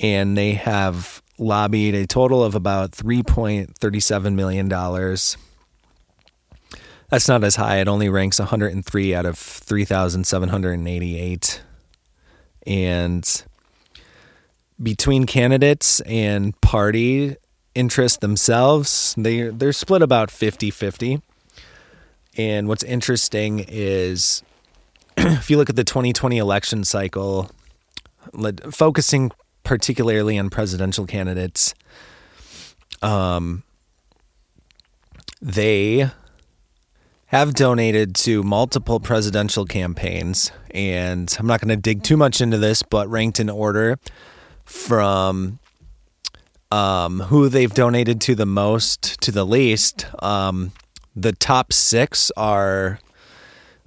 And 0.00 0.36
they 0.36 0.54
have 0.54 1.22
lobbied 1.38 1.94
a 1.94 2.08
total 2.08 2.42
of 2.42 2.56
about 2.56 2.90
$3.37 2.90 4.34
million. 4.34 4.68
That's 7.08 7.28
not 7.28 7.44
as 7.44 7.54
high. 7.54 7.76
It 7.76 7.86
only 7.86 8.08
ranks 8.08 8.40
103 8.40 9.14
out 9.14 9.24
of 9.24 9.38
3,788. 9.38 11.62
And 12.66 13.44
between 14.82 15.24
candidates 15.24 16.00
and 16.00 16.60
party 16.60 17.36
interest 17.76 18.20
themselves, 18.20 19.14
they 19.16 19.50
they're 19.50 19.72
split 19.72 20.02
about 20.02 20.30
50-50. 20.30 21.22
And 22.38 22.68
what's 22.68 22.84
interesting 22.84 23.64
is 23.68 24.42
if 25.16 25.50
you 25.50 25.56
look 25.56 25.68
at 25.68 25.76
the 25.76 25.84
2020 25.84 26.38
election 26.38 26.84
cycle, 26.84 27.50
focusing 28.70 29.32
particularly 29.64 30.38
on 30.38 30.48
presidential 30.48 31.04
candidates, 31.04 31.74
um, 33.02 33.64
they 35.42 36.10
have 37.26 37.54
donated 37.54 38.14
to 38.14 38.42
multiple 38.42 39.00
presidential 39.00 39.66
campaigns. 39.66 40.50
And 40.70 41.34
I'm 41.38 41.46
not 41.46 41.60
going 41.60 41.68
to 41.68 41.76
dig 41.76 42.02
too 42.02 42.16
much 42.16 42.40
into 42.40 42.56
this, 42.56 42.82
but 42.82 43.08
ranked 43.10 43.38
in 43.38 43.50
order 43.50 43.98
from 44.64 45.58
um, 46.70 47.20
who 47.20 47.48
they've 47.48 47.72
donated 47.72 48.20
to 48.22 48.34
the 48.34 48.46
most 48.46 49.20
to 49.22 49.32
the 49.32 49.44
least. 49.44 50.06
Um, 50.22 50.72
the 51.22 51.32
top 51.32 51.72
six 51.72 52.30
are 52.36 53.00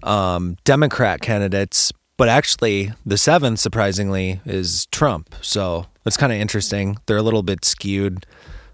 um, 0.04 0.58
Democrat 0.64 1.22
candidates, 1.22 1.92
but 2.18 2.28
actually 2.28 2.92
the 3.06 3.18
seventh, 3.18 3.60
surprisingly, 3.60 4.42
is 4.46 4.86
Trump. 4.88 5.34
So 5.42 5.88
it's 6.06 6.18
kind 6.18 6.32
of 6.32 6.40
interesting. 6.40 6.98
They're 7.06 7.18
a 7.18 7.24
little 7.24 7.44
bit 7.44 7.64
skewed, 7.64 8.26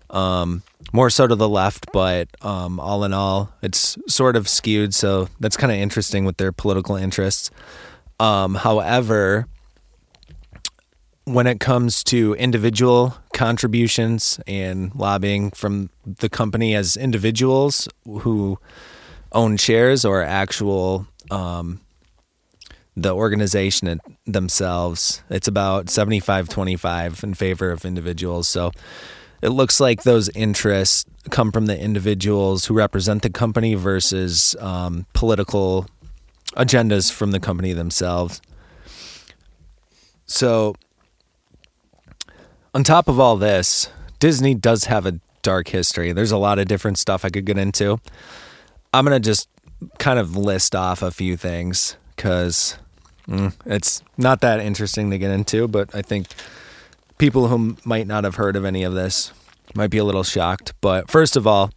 um, 0.09 0.63
more 0.93 1.09
so 1.09 1.27
to 1.27 1.35
the 1.35 1.49
left, 1.49 1.87
but 1.93 2.29
um, 2.41 2.79
all 2.79 3.03
in 3.03 3.13
all, 3.13 3.53
it's 3.61 3.97
sort 4.07 4.35
of 4.35 4.47
skewed. 4.47 4.93
So 4.93 5.29
that's 5.39 5.57
kind 5.57 5.71
of 5.71 5.77
interesting 5.77 6.25
with 6.25 6.37
their 6.37 6.51
political 6.51 6.95
interests. 6.95 7.51
Um, 8.19 8.55
however, 8.55 9.47
when 11.27 11.45
it 11.45 11.59
comes 11.59 12.05
to 12.05 12.33
individual 12.35 13.17
contributions 13.33 14.39
and 14.47 14.95
lobbying 14.95 15.51
from 15.51 15.89
the 16.05 16.29
company 16.29 16.73
as 16.73 16.95
individuals 16.95 17.89
who 18.05 18.57
own 19.33 19.57
shares 19.57 20.05
or 20.05 20.23
actual 20.23 21.05
um, 21.29 21.81
the 22.95 23.13
organization 23.13 23.99
themselves, 24.25 25.21
it's 25.29 25.49
about 25.49 25.89
75 25.89 26.47
25 26.47 27.21
in 27.25 27.33
favor 27.33 27.71
of 27.71 27.83
individuals. 27.83 28.47
So 28.47 28.71
it 29.41 29.49
looks 29.49 29.81
like 29.81 30.03
those 30.03 30.29
interests 30.29 31.03
come 31.29 31.51
from 31.51 31.65
the 31.65 31.77
individuals 31.77 32.67
who 32.67 32.73
represent 32.73 33.21
the 33.21 33.29
company 33.29 33.73
versus 33.73 34.55
um, 34.61 35.05
political 35.11 35.87
agendas 36.55 37.11
from 37.11 37.31
the 37.31 37.39
company 37.41 37.73
themselves. 37.73 38.41
So 40.25 40.75
on 42.73 42.83
top 42.83 43.07
of 43.07 43.19
all 43.19 43.37
this, 43.37 43.89
Disney 44.19 44.53
does 44.55 44.85
have 44.85 45.05
a 45.05 45.19
dark 45.41 45.69
history. 45.69 46.11
There's 46.11 46.31
a 46.31 46.37
lot 46.37 46.59
of 46.59 46.67
different 46.67 46.97
stuff 46.97 47.23
I 47.23 47.29
could 47.29 47.45
get 47.45 47.57
into. 47.57 47.99
I'm 48.93 49.05
going 49.05 49.19
to 49.19 49.25
just 49.25 49.47
kind 49.99 50.19
of 50.19 50.35
list 50.35 50.75
off 50.75 51.01
a 51.01 51.11
few 51.11 51.37
things 51.37 51.95
because 52.15 52.77
mm, 53.27 53.53
it's 53.65 54.01
not 54.17 54.41
that 54.41 54.59
interesting 54.59 55.11
to 55.11 55.17
get 55.17 55.31
into, 55.31 55.67
but 55.67 55.93
I 55.93 56.01
think 56.01 56.27
people 57.17 57.47
who 57.47 57.77
might 57.85 58.07
not 58.07 58.23
have 58.23 58.35
heard 58.35 58.55
of 58.55 58.65
any 58.65 58.83
of 58.83 58.93
this 58.93 59.31
might 59.75 59.89
be 59.89 59.97
a 59.97 60.03
little 60.03 60.23
shocked. 60.23 60.73
But 60.81 61.09
first 61.09 61.35
of 61.35 61.45
all, 61.45 61.71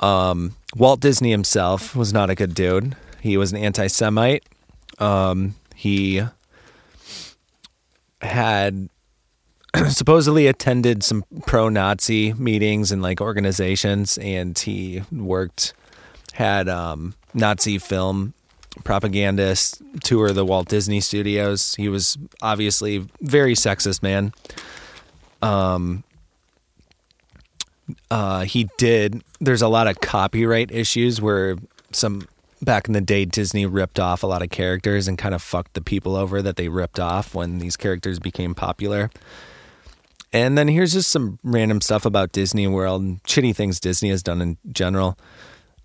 um, 0.00 0.54
Walt 0.76 1.00
Disney 1.00 1.30
himself 1.30 1.94
was 1.96 2.12
not 2.12 2.30
a 2.30 2.34
good 2.34 2.54
dude. 2.54 2.96
He 3.20 3.36
was 3.36 3.52
an 3.52 3.58
anti 3.58 3.86
Semite. 3.88 4.44
Um, 4.98 5.54
he 5.74 6.22
had 8.22 8.88
supposedly 9.88 10.46
attended 10.46 11.02
some 11.02 11.24
pro-Nazi 11.46 12.32
meetings 12.34 12.92
and 12.92 13.02
like 13.02 13.20
organizations, 13.20 14.18
and 14.18 14.58
he 14.58 15.02
worked 15.12 15.74
had 16.32 16.68
um, 16.68 17.14
Nazi 17.34 17.78
film 17.78 18.34
propagandist 18.84 19.82
tour 20.04 20.30
the 20.32 20.44
Walt 20.44 20.68
Disney 20.68 21.00
Studios. 21.00 21.74
He 21.74 21.88
was 21.88 22.16
obviously 22.40 23.06
very 23.20 23.54
sexist 23.54 24.02
man. 24.02 24.32
Um, 25.42 26.04
uh, 28.10 28.42
he 28.42 28.68
did. 28.76 29.22
There's 29.40 29.62
a 29.62 29.68
lot 29.68 29.86
of 29.86 30.00
copyright 30.00 30.70
issues 30.70 31.20
where 31.20 31.56
some 31.92 32.28
back 32.62 32.86
in 32.86 32.92
the 32.92 33.00
day 33.00 33.24
Disney 33.24 33.66
ripped 33.66 33.98
off 33.98 34.22
a 34.22 34.26
lot 34.26 34.42
of 34.42 34.50
characters 34.50 35.08
and 35.08 35.16
kind 35.16 35.34
of 35.34 35.42
fucked 35.42 35.74
the 35.74 35.80
people 35.80 36.14
over 36.14 36.42
that 36.42 36.56
they 36.56 36.68
ripped 36.68 37.00
off 37.00 37.34
when 37.34 37.58
these 37.58 37.76
characters 37.76 38.18
became 38.18 38.54
popular. 38.54 39.10
And 40.32 40.56
then 40.56 40.68
here's 40.68 40.92
just 40.92 41.10
some 41.10 41.38
random 41.42 41.80
stuff 41.80 42.04
about 42.04 42.32
Disney 42.32 42.66
World 42.66 43.02
and 43.02 43.22
shitty 43.24 43.54
things 43.54 43.80
Disney 43.80 44.10
has 44.10 44.22
done 44.22 44.40
in 44.40 44.58
general. 44.70 45.18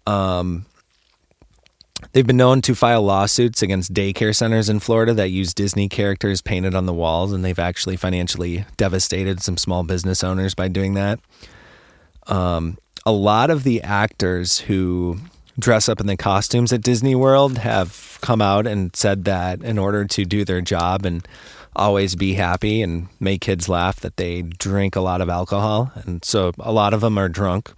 Um, 0.06 0.68
they've 2.12 2.28
been 2.28 2.38
known 2.38 2.62
to 2.62 2.76
file 2.76 3.02
lawsuits 3.02 3.64
against 3.64 3.94
daycare 3.94 4.36
centers 4.36 4.70
in 4.70 4.80
Florida 4.80 5.14
that 5.16 5.30
use 5.30 5.54
Disney 5.54 5.90
characters 5.90 6.42
painted 6.42 6.76
on 6.76 6.86
the 6.86 6.94
walls, 6.94 7.32
and 7.32 7.44
they've 7.44 7.58
actually 7.58 7.98
financially 7.98 8.66
devastated 8.78 9.42
some 9.42 9.58
small 9.58 9.84
business 9.84 10.24
owners 10.24 10.54
by 10.54 10.68
doing 10.68 10.94
that. 10.94 11.20
Um, 12.28 12.78
a 13.04 13.12
lot 13.12 13.50
of 13.50 13.64
the 13.64 13.82
actors 13.82 14.60
who 14.60 15.20
dress 15.58 15.88
up 15.88 16.00
in 16.00 16.08
the 16.08 16.18
costumes 16.18 16.74
at 16.74 16.82
Disney 16.82 17.16
World 17.16 17.60
have 17.60 18.18
come 18.22 18.42
out 18.42 18.68
and 18.68 18.96
said 18.96 19.26
that 19.26 19.62
in 19.62 19.78
order 19.78 20.06
to 20.06 20.26
do 20.26 20.44
their 20.44 20.62
job 20.62 21.06
and 21.06 21.28
always 21.76 22.16
be 22.16 22.34
happy 22.34 22.82
and 22.82 23.08
make 23.20 23.42
kids 23.42 23.68
laugh 23.68 24.00
that 24.00 24.18
they 24.18 24.42
drink 24.42 24.96
a 24.96 25.02
lot 25.02 25.22
of 25.22 25.30
alcohol. 25.30 25.92
And 25.96 26.24
so 26.24 26.52
a 26.60 26.72
lot 26.72 26.94
of 26.94 27.02
them 27.02 27.18
are 27.18 27.30
drunk 27.30 27.74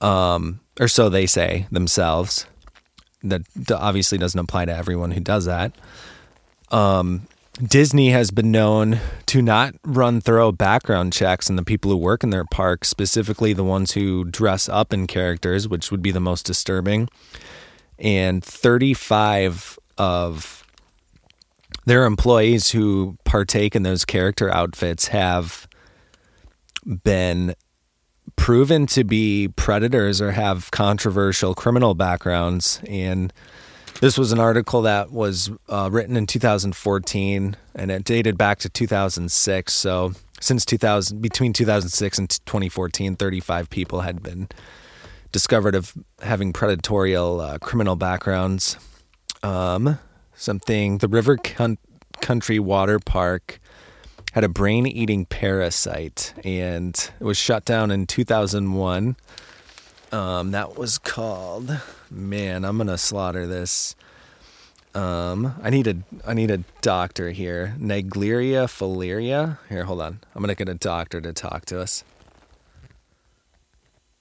um, 0.00 0.60
or 0.78 0.88
so 0.88 1.08
they 1.08 1.26
say 1.26 1.66
themselves. 1.70 2.46
That 3.22 3.42
obviously 3.70 4.18
doesn't 4.18 4.38
apply 4.38 4.66
to 4.66 4.76
everyone 4.76 5.10
who 5.10 5.20
does 5.20 5.46
that. 5.46 5.72
Um, 6.70 7.26
disney 7.62 8.10
has 8.10 8.30
been 8.30 8.50
known 8.50 9.00
to 9.26 9.40
not 9.40 9.74
run 9.84 10.20
thorough 10.20 10.52
background 10.52 11.12
checks 11.12 11.48
on 11.48 11.56
the 11.56 11.62
people 11.62 11.90
who 11.90 11.96
work 11.96 12.22
in 12.22 12.30
their 12.30 12.44
parks, 12.44 12.88
specifically 12.88 13.52
the 13.52 13.64
ones 13.64 13.92
who 13.92 14.24
dress 14.24 14.68
up 14.68 14.92
in 14.92 15.06
characters 15.06 15.68
which 15.68 15.90
would 15.90 16.02
be 16.02 16.10
the 16.10 16.20
most 16.20 16.44
disturbing 16.44 17.08
and 17.98 18.44
35 18.44 19.78
of 19.98 20.64
their 21.86 22.04
employees 22.04 22.72
who 22.72 23.16
partake 23.24 23.74
in 23.76 23.82
those 23.84 24.04
character 24.04 24.52
outfits 24.52 25.08
have 25.08 25.68
been 27.04 27.54
proven 28.34 28.86
to 28.86 29.04
be 29.04 29.48
predators 29.48 30.20
or 30.20 30.32
have 30.32 30.70
controversial 30.70 31.54
criminal 31.54 31.94
backgrounds. 31.94 32.80
And 32.88 33.32
this 34.00 34.18
was 34.18 34.32
an 34.32 34.38
article 34.38 34.82
that 34.82 35.10
was 35.10 35.50
uh, 35.68 35.88
written 35.90 36.16
in 36.16 36.26
2014 36.26 37.56
and 37.74 37.90
it 37.90 38.04
dated 38.04 38.36
back 38.36 38.58
to 38.60 38.68
2006. 38.68 39.72
So 39.72 40.12
since 40.40 40.64
2000, 40.64 41.20
between 41.20 41.52
2006 41.52 42.18
and 42.18 42.30
2014, 42.46 43.16
35 43.16 43.70
people 43.70 44.00
had 44.00 44.22
been 44.22 44.48
discovered 45.32 45.74
of 45.74 45.94
having 46.22 46.52
predatorial 46.52 47.40
uh, 47.40 47.58
criminal 47.58 47.96
backgrounds. 47.96 48.78
Um, 49.42 49.98
something. 50.34 50.98
The 50.98 51.08
River 51.08 51.36
Country 52.20 52.58
Water 52.58 52.98
Park 52.98 53.60
had 54.32 54.44
a 54.44 54.48
brain 54.48 54.86
eating 54.86 55.24
parasite 55.24 56.34
and 56.44 57.10
it 57.18 57.24
was 57.24 57.38
shut 57.38 57.64
down 57.64 57.90
in 57.90 58.06
2001. 58.06 59.16
Um, 60.12 60.50
that 60.52 60.76
was 60.76 60.98
called, 60.98 61.80
man, 62.10 62.64
I'm 62.64 62.76
going 62.76 62.88
to 62.88 62.98
slaughter 62.98 63.46
this. 63.46 63.94
Um, 64.94 65.54
I 65.62 65.68
need 65.68 65.86
a 65.88 65.96
I 66.26 66.32
need 66.32 66.50
a 66.50 66.64
doctor 66.80 67.30
here. 67.30 67.76
Naegleria 67.78 68.64
fowleria. 68.64 69.58
Here, 69.68 69.84
hold 69.84 70.00
on. 70.00 70.20
I'm 70.34 70.40
gonna 70.40 70.54
get 70.54 70.70
a 70.70 70.74
doctor 70.74 71.20
to 71.20 71.34
talk 71.34 71.66
to 71.66 71.78
us. 71.78 72.02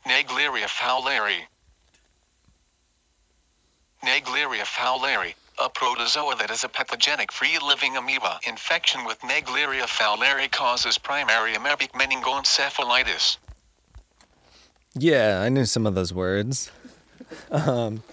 Naegleria 0.05 0.67
fowleri. 0.67 1.43
Naegleria 4.03 4.65
fowleri 4.65 5.35
a 5.63 5.69
protozoa 5.69 6.35
that 6.35 6.51
is 6.51 6.63
a 6.63 6.69
pathogenic 6.69 7.31
free-living 7.31 7.95
amoeba. 7.95 8.39
Infection 8.45 9.05
with 9.05 9.19
Naegleria 9.21 9.85
fowleri 9.85 10.51
causes 10.51 10.97
primary 10.97 11.53
amoebic 11.53 11.91
meningoencephalitis. 11.91 13.37
Yeah, 14.95 15.41
I 15.41 15.49
knew 15.49 15.65
some 15.65 15.85
of 15.85 15.95
those 15.95 16.13
words. 16.13 16.71
Um, 17.51 18.03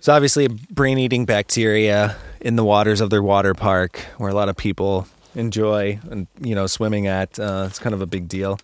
so 0.00 0.12
obviously, 0.12 0.48
brain-eating 0.48 1.26
bacteria 1.26 2.16
in 2.40 2.56
the 2.56 2.64
waters 2.64 3.00
of 3.00 3.10
their 3.10 3.22
water 3.22 3.54
park, 3.54 3.98
where 4.18 4.30
a 4.30 4.34
lot 4.34 4.48
of 4.48 4.56
people 4.56 5.06
enjoy 5.34 5.98
and 6.10 6.26
you 6.40 6.54
know 6.54 6.66
swimming 6.66 7.06
at. 7.06 7.38
Uh, 7.38 7.66
it's 7.68 7.78
kind 7.78 7.94
of 7.94 8.00
a 8.00 8.06
big 8.06 8.28
deal. 8.28 8.58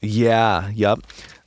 Yeah. 0.00 0.70
Yep. 0.70 1.00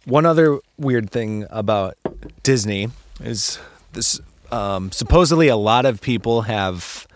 One 0.06 0.26
other 0.26 0.60
weird 0.78 1.10
thing 1.10 1.46
about 1.50 1.98
Disney 2.44 2.90
is 3.22 3.60
this 3.94 4.20
um, 4.52 4.92
supposedly 4.92 5.48
a 5.48 5.56
lot 5.56 5.86
of 5.86 6.02
people 6.02 6.44
have 6.44 7.08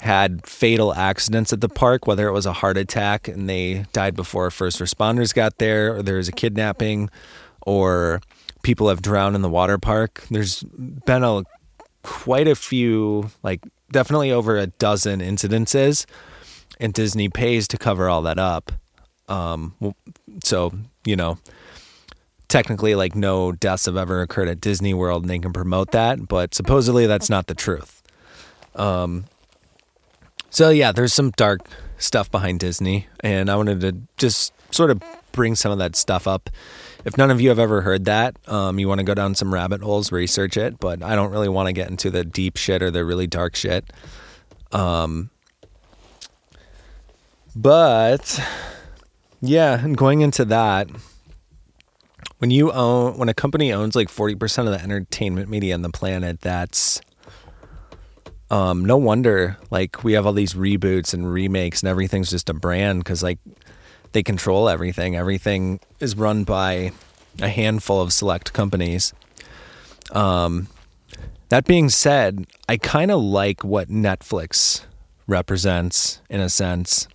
had 0.00 0.46
fatal 0.46 0.94
accidents 0.94 1.52
at 1.52 1.60
the 1.60 1.68
park, 1.68 2.06
whether 2.06 2.26
it 2.28 2.32
was 2.32 2.46
a 2.46 2.54
heart 2.54 2.76
attack 2.76 3.28
and 3.28 3.48
they 3.48 3.84
died 3.92 4.14
before 4.14 4.50
first 4.50 4.78
responders 4.78 5.34
got 5.34 5.58
there, 5.58 5.96
or 5.96 6.02
there 6.02 6.16
was 6.16 6.28
a 6.28 6.32
kidnapping, 6.32 7.10
or 7.62 8.20
people 8.62 8.88
have 8.88 9.02
drowned 9.02 9.36
in 9.36 9.42
the 9.42 9.48
water 9.48 9.78
park. 9.78 10.24
There's 10.30 10.62
been 10.62 11.24
a 11.24 11.42
quite 12.02 12.48
a 12.48 12.54
few, 12.54 13.30
like 13.42 13.60
definitely 13.90 14.32
over 14.32 14.56
a 14.56 14.66
dozen 14.66 15.20
incidences, 15.20 16.06
and 16.78 16.92
Disney 16.92 17.28
pays 17.28 17.68
to 17.68 17.78
cover 17.78 18.08
all 18.08 18.22
that 18.22 18.38
up. 18.38 18.72
Um, 19.28 19.74
so 20.42 20.72
you 21.04 21.16
know, 21.16 21.38
technically 22.48 22.94
like 22.94 23.14
no 23.14 23.52
deaths 23.52 23.86
have 23.86 23.96
ever 23.96 24.20
occurred 24.22 24.48
at 24.48 24.60
Disney 24.60 24.92
World 24.92 25.22
and 25.22 25.30
they 25.30 25.38
can 25.38 25.52
promote 25.52 25.92
that, 25.92 26.28
but 26.28 26.54
supposedly 26.54 27.06
that's 27.06 27.30
not 27.30 27.46
the 27.46 27.54
truth. 27.54 28.02
Um, 28.74 29.24
so 30.50 30.70
yeah, 30.70 30.92
there's 30.92 31.14
some 31.14 31.30
dark 31.30 31.60
stuff 31.96 32.30
behind 32.30 32.60
Disney, 32.60 33.06
and 33.20 33.50
I 33.50 33.56
wanted 33.56 33.80
to 33.82 33.96
just 34.16 34.52
sort 34.74 34.90
of 34.90 35.02
bring 35.32 35.54
some 35.54 35.72
of 35.72 35.78
that 35.78 35.96
stuff 35.96 36.26
up. 36.26 36.50
If 37.04 37.16
none 37.16 37.30
of 37.30 37.40
you 37.40 37.48
have 37.48 37.58
ever 37.58 37.80
heard 37.80 38.04
that, 38.04 38.36
um, 38.48 38.78
you 38.78 38.88
want 38.88 38.98
to 38.98 39.04
go 39.04 39.14
down 39.14 39.34
some 39.34 39.52
rabbit 39.52 39.82
holes, 39.82 40.12
research 40.12 40.56
it, 40.56 40.78
but 40.78 41.02
I 41.02 41.14
don't 41.14 41.30
really 41.30 41.48
want 41.48 41.66
to 41.68 41.72
get 41.72 41.88
into 41.88 42.10
the 42.10 42.24
deep 42.24 42.56
shit 42.56 42.82
or 42.82 42.90
the 42.90 43.04
really 43.04 43.26
dark 43.26 43.56
shit. 43.56 43.90
Um, 44.72 45.30
but 47.56 48.40
yeah, 49.40 49.82
and 49.82 49.96
going 49.96 50.20
into 50.20 50.44
that, 50.46 50.88
when 52.40 52.50
you 52.50 52.72
own 52.72 53.18
when 53.18 53.28
a 53.28 53.34
company 53.34 53.72
owns 53.72 53.94
like 53.94 54.08
40% 54.08 54.66
of 54.66 54.72
the 54.72 54.82
entertainment 54.82 55.48
media 55.48 55.74
on 55.74 55.82
the 55.82 55.90
planet 55.90 56.40
that's 56.40 57.00
um 58.50 58.84
no 58.84 58.96
wonder 58.96 59.58
like 59.70 60.02
we 60.02 60.14
have 60.14 60.26
all 60.26 60.32
these 60.32 60.54
reboots 60.54 61.12
and 61.12 61.30
remakes 61.30 61.82
and 61.82 61.90
everything's 61.90 62.30
just 62.30 62.48
a 62.48 62.54
brand 62.54 63.04
cuz 63.04 63.22
like 63.22 63.38
they 64.12 64.22
control 64.22 64.68
everything 64.68 65.16
everything 65.16 65.80
is 65.98 66.16
run 66.16 66.44
by 66.44 66.92
a 67.40 67.48
handful 67.48 68.00
of 68.00 68.12
select 68.12 68.52
companies 68.52 69.12
um 70.12 70.68
that 71.48 71.64
being 71.64 71.88
said 71.88 72.46
i 72.68 72.76
kind 72.76 73.10
of 73.10 73.20
like 73.20 73.64
what 73.64 73.88
netflix 73.88 74.84
represents 75.26 76.20
in 76.28 76.40
a 76.40 76.48
sense 76.48 77.06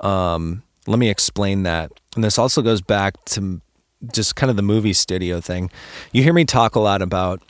um 0.00 0.62
let 0.86 0.98
me 0.98 1.08
explain 1.08 1.62
that 1.62 1.90
and 2.14 2.22
this 2.22 2.38
also 2.38 2.62
goes 2.62 2.80
back 2.80 3.24
to 3.24 3.60
just 4.10 4.36
kind 4.36 4.50
of 4.50 4.56
the 4.56 4.62
movie 4.62 4.92
studio 4.92 5.40
thing. 5.40 5.70
You 6.12 6.22
hear 6.22 6.32
me 6.32 6.44
talk 6.44 6.74
a 6.74 6.80
lot 6.80 7.02
about 7.02 7.42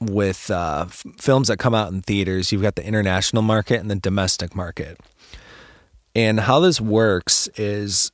with 0.00 0.50
uh, 0.50 0.86
f- 0.88 1.04
films 1.18 1.48
that 1.48 1.58
come 1.58 1.74
out 1.74 1.92
in 1.92 2.02
theaters, 2.02 2.52
you've 2.52 2.62
got 2.62 2.76
the 2.76 2.84
international 2.84 3.42
market 3.42 3.80
and 3.80 3.90
the 3.90 3.96
domestic 3.96 4.54
market. 4.54 4.98
And 6.18 6.40
how 6.40 6.58
this 6.58 6.80
works 6.80 7.46
is 7.54 8.10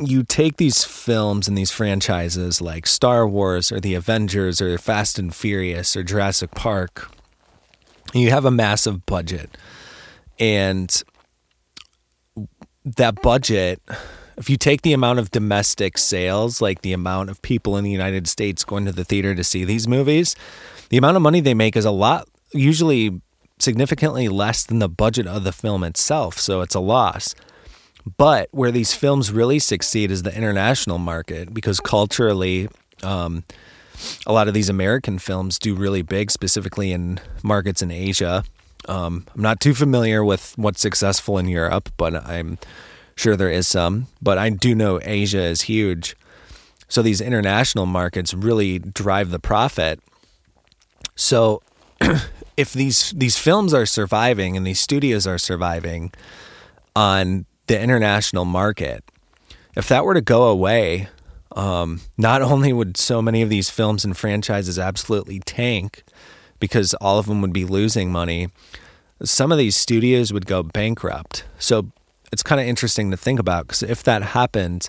you 0.00 0.24
take 0.24 0.56
these 0.56 0.82
films 0.82 1.46
and 1.46 1.56
these 1.56 1.70
franchises 1.70 2.60
like 2.60 2.88
Star 2.88 3.24
Wars 3.24 3.70
or 3.70 3.78
the 3.78 3.94
Avengers 3.94 4.60
or 4.60 4.76
Fast 4.78 5.16
and 5.16 5.32
Furious 5.32 5.96
or 5.96 6.02
Jurassic 6.02 6.50
Park. 6.56 7.08
And 8.12 8.20
you 8.20 8.30
have 8.30 8.46
a 8.46 8.50
massive 8.50 9.06
budget. 9.06 9.56
And 10.40 11.04
that 12.84 13.22
budget, 13.22 13.80
if 14.36 14.50
you 14.50 14.56
take 14.56 14.82
the 14.82 14.92
amount 14.92 15.20
of 15.20 15.30
domestic 15.30 15.98
sales, 15.98 16.60
like 16.60 16.82
the 16.82 16.92
amount 16.92 17.30
of 17.30 17.40
people 17.42 17.76
in 17.76 17.84
the 17.84 17.92
United 17.92 18.26
States 18.26 18.64
going 18.64 18.86
to 18.86 18.92
the 18.92 19.04
theater 19.04 19.36
to 19.36 19.44
see 19.44 19.64
these 19.64 19.86
movies, 19.86 20.34
the 20.88 20.96
amount 20.96 21.16
of 21.16 21.22
money 21.22 21.38
they 21.38 21.54
make 21.54 21.76
is 21.76 21.84
a 21.84 21.92
lot, 21.92 22.28
usually 22.50 23.20
significantly 23.58 24.28
less 24.28 24.64
than 24.64 24.78
the 24.78 24.88
budget 24.88 25.26
of 25.26 25.44
the 25.44 25.52
film 25.52 25.82
itself. 25.82 26.38
So 26.38 26.60
it's 26.60 26.74
a 26.74 26.80
loss. 26.80 27.34
But 28.16 28.48
where 28.52 28.70
these 28.70 28.94
films 28.94 29.32
really 29.32 29.58
succeed 29.58 30.10
is 30.10 30.22
the 30.22 30.36
international 30.36 30.98
market 30.98 31.52
because 31.52 31.80
culturally, 31.80 32.68
um, 33.02 33.44
a 34.26 34.32
lot 34.32 34.46
of 34.46 34.54
these 34.54 34.68
American 34.68 35.18
films 35.18 35.58
do 35.58 35.74
really 35.74 36.02
big, 36.02 36.30
specifically 36.30 36.92
in 36.92 37.18
markets 37.42 37.82
in 37.82 37.90
Asia. 37.90 38.44
Um, 38.88 39.26
I'm 39.34 39.42
not 39.42 39.60
too 39.60 39.74
familiar 39.74 40.24
with 40.24 40.52
what's 40.56 40.80
successful 40.80 41.38
in 41.38 41.48
Europe, 41.48 41.90
but 41.96 42.14
I'm 42.14 42.58
sure 43.16 43.34
there 43.34 43.50
is 43.50 43.66
some. 43.66 44.06
But 44.22 44.38
I 44.38 44.50
do 44.50 44.74
know 44.74 45.00
Asia 45.02 45.42
is 45.42 45.62
huge. 45.62 46.16
So 46.88 47.02
these 47.02 47.20
international 47.20 47.86
markets 47.86 48.32
really 48.32 48.78
drive 48.78 49.30
the 49.30 49.40
profit. 49.40 50.00
So 51.16 51.62
if 52.56 52.72
these 52.72 53.12
these 53.12 53.38
films 53.38 53.74
are 53.74 53.86
surviving 53.86 54.56
and 54.56 54.66
these 54.66 54.80
studios 54.80 55.26
are 55.26 55.38
surviving 55.38 56.12
on 56.94 57.46
the 57.66 57.80
international 57.80 58.44
market, 58.44 59.04
if 59.74 59.88
that 59.88 60.04
were 60.04 60.14
to 60.14 60.20
go 60.20 60.44
away, 60.44 61.08
um, 61.54 62.00
not 62.16 62.42
only 62.52 62.72
would 62.72 62.96
so 62.96 63.20
many 63.20 63.42
of 63.42 63.48
these 63.48 63.70
films 63.70 64.04
and 64.04 64.16
franchises 64.16 64.78
absolutely 64.78 65.40
tank 65.40 66.02
because 66.58 66.94
all 66.94 67.18
of 67.18 67.26
them 67.26 67.42
would 67.42 67.52
be 67.52 67.64
losing 67.64 68.10
money, 68.10 68.48
some 69.22 69.52
of 69.52 69.58
these 69.58 69.76
studios 69.76 70.32
would 70.32 70.46
go 70.46 70.62
bankrupt. 70.62 71.44
So 71.58 71.90
it's 72.32 72.42
kind 72.42 72.60
of 72.60 72.66
interesting 72.66 73.10
to 73.10 73.16
think 73.16 73.38
about 73.38 73.66
because 73.66 73.82
if 73.82 74.02
that 74.04 74.22
happened, 74.22 74.88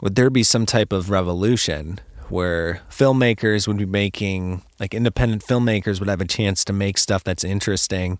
would 0.00 0.14
there 0.14 0.30
be 0.30 0.42
some 0.42 0.66
type 0.66 0.92
of 0.92 1.10
revolution 1.10 2.00
where 2.28 2.82
filmmakers 2.90 3.66
would 3.68 3.76
be 3.76 3.86
making, 3.86 4.62
like 4.78 4.94
independent 4.94 5.44
filmmakers 5.44 6.00
would 6.00 6.08
have 6.08 6.20
a 6.20 6.26
chance 6.26 6.64
to 6.64 6.72
make 6.72 6.98
stuff 6.98 7.24
that's 7.24 7.44
interesting 7.44 8.18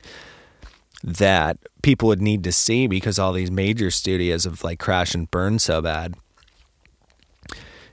that 1.02 1.59
people 1.82 2.09
would 2.09 2.22
need 2.22 2.42
to 2.44 2.52
see 2.52 2.86
because 2.86 3.18
all 3.18 3.32
these 3.32 3.50
major 3.50 3.90
studios 3.90 4.44
have 4.44 4.64
like 4.64 4.78
crashed 4.78 5.14
and 5.14 5.30
burned 5.30 5.61
so 5.61 5.82
bad. 5.82 6.14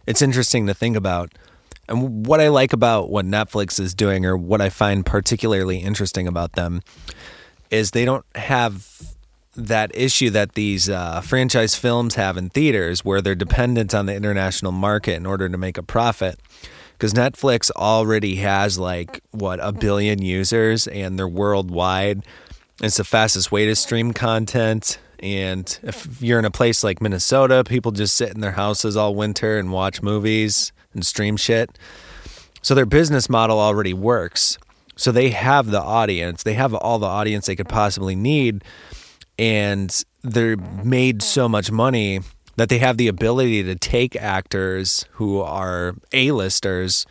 It's 0.07 0.21
interesting 0.21 0.65
to 0.67 0.73
think 0.73 0.95
about. 0.95 1.33
And 1.89 2.25
what 2.25 2.39
I 2.39 2.47
like 2.47 2.71
about 2.71 3.09
what 3.09 3.25
Netflix 3.25 3.79
is 3.79 3.93
doing, 3.93 4.25
or 4.25 4.37
what 4.37 4.61
I 4.61 4.69
find 4.69 5.05
particularly 5.05 5.79
interesting 5.79 6.27
about 6.27 6.53
them, 6.53 6.81
is 7.69 7.91
they 7.91 8.05
don't 8.05 8.25
have 8.35 9.15
that 9.55 9.91
issue 9.93 10.29
that 10.29 10.53
these 10.53 10.89
uh, 10.89 11.21
franchise 11.21 11.75
films 11.75 12.15
have 12.15 12.37
in 12.37 12.49
theaters 12.49 13.03
where 13.03 13.21
they're 13.21 13.35
dependent 13.35 13.93
on 13.93 14.05
the 14.05 14.15
international 14.15 14.71
market 14.71 15.15
in 15.15 15.25
order 15.25 15.49
to 15.49 15.57
make 15.57 15.77
a 15.77 15.83
profit. 15.83 16.39
Because 16.93 17.13
Netflix 17.13 17.71
already 17.71 18.35
has 18.35 18.77
like, 18.77 19.21
what, 19.31 19.59
a 19.61 19.71
billion 19.71 20.21
users 20.21 20.87
and 20.87 21.17
they're 21.17 21.27
worldwide. 21.27 22.23
It's 22.81 22.97
the 22.97 23.03
fastest 23.03 23.51
way 23.51 23.65
to 23.65 23.75
stream 23.75 24.13
content. 24.13 24.99
And 25.19 25.79
if 25.83 26.21
you're 26.21 26.39
in 26.39 26.45
a 26.45 26.51
place 26.51 26.83
like 26.83 27.01
Minnesota, 27.01 27.63
people 27.63 27.91
just 27.91 28.15
sit 28.15 28.33
in 28.33 28.41
their 28.41 28.51
houses 28.51 28.95
all 28.95 29.15
winter 29.15 29.57
and 29.57 29.71
watch 29.71 30.01
movies 30.01 30.71
and 30.93 31.05
stream 31.05 31.37
shit. 31.37 31.77
So 32.61 32.75
their 32.75 32.85
business 32.85 33.29
model 33.29 33.59
already 33.59 33.93
works. 33.93 34.57
So 34.95 35.11
they 35.11 35.31
have 35.31 35.71
the 35.71 35.81
audience, 35.81 36.43
they 36.43 36.53
have 36.53 36.73
all 36.75 36.99
the 36.99 37.07
audience 37.07 37.47
they 37.47 37.55
could 37.55 37.69
possibly 37.69 38.15
need. 38.15 38.63
And 39.41 40.03
they're 40.21 40.55
made 40.55 41.23
so 41.23 41.49
much 41.49 41.71
money 41.71 42.21
that 42.57 42.69
they 42.69 42.77
have 42.77 42.97
the 42.97 43.07
ability 43.07 43.63
to 43.63 43.73
take 43.73 44.15
actors 44.15 45.03
who 45.13 45.39
are 45.39 45.95
A-listers 46.13 47.07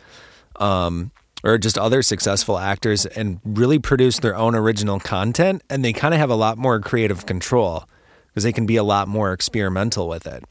um, 0.55 1.11
or 1.43 1.57
just 1.57 1.77
other 1.77 2.01
successful 2.01 2.57
actors 2.57 3.05
and 3.05 3.41
really 3.43 3.79
produce 3.79 4.19
their 4.19 4.33
own 4.33 4.55
original 4.55 4.97
content. 4.97 5.61
And 5.69 5.83
they 5.83 5.91
kind 5.91 6.13
of 6.13 6.21
have 6.21 6.29
a 6.29 6.35
lot 6.35 6.57
more 6.57 6.79
creative 6.79 7.25
control 7.25 7.83
because 8.27 8.43
they 8.43 8.53
can 8.53 8.65
be 8.65 8.77
a 8.77 8.83
lot 8.83 9.09
more 9.09 9.33
experimental 9.33 10.07
with 10.07 10.25
it 10.25 10.45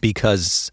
because, 0.00 0.70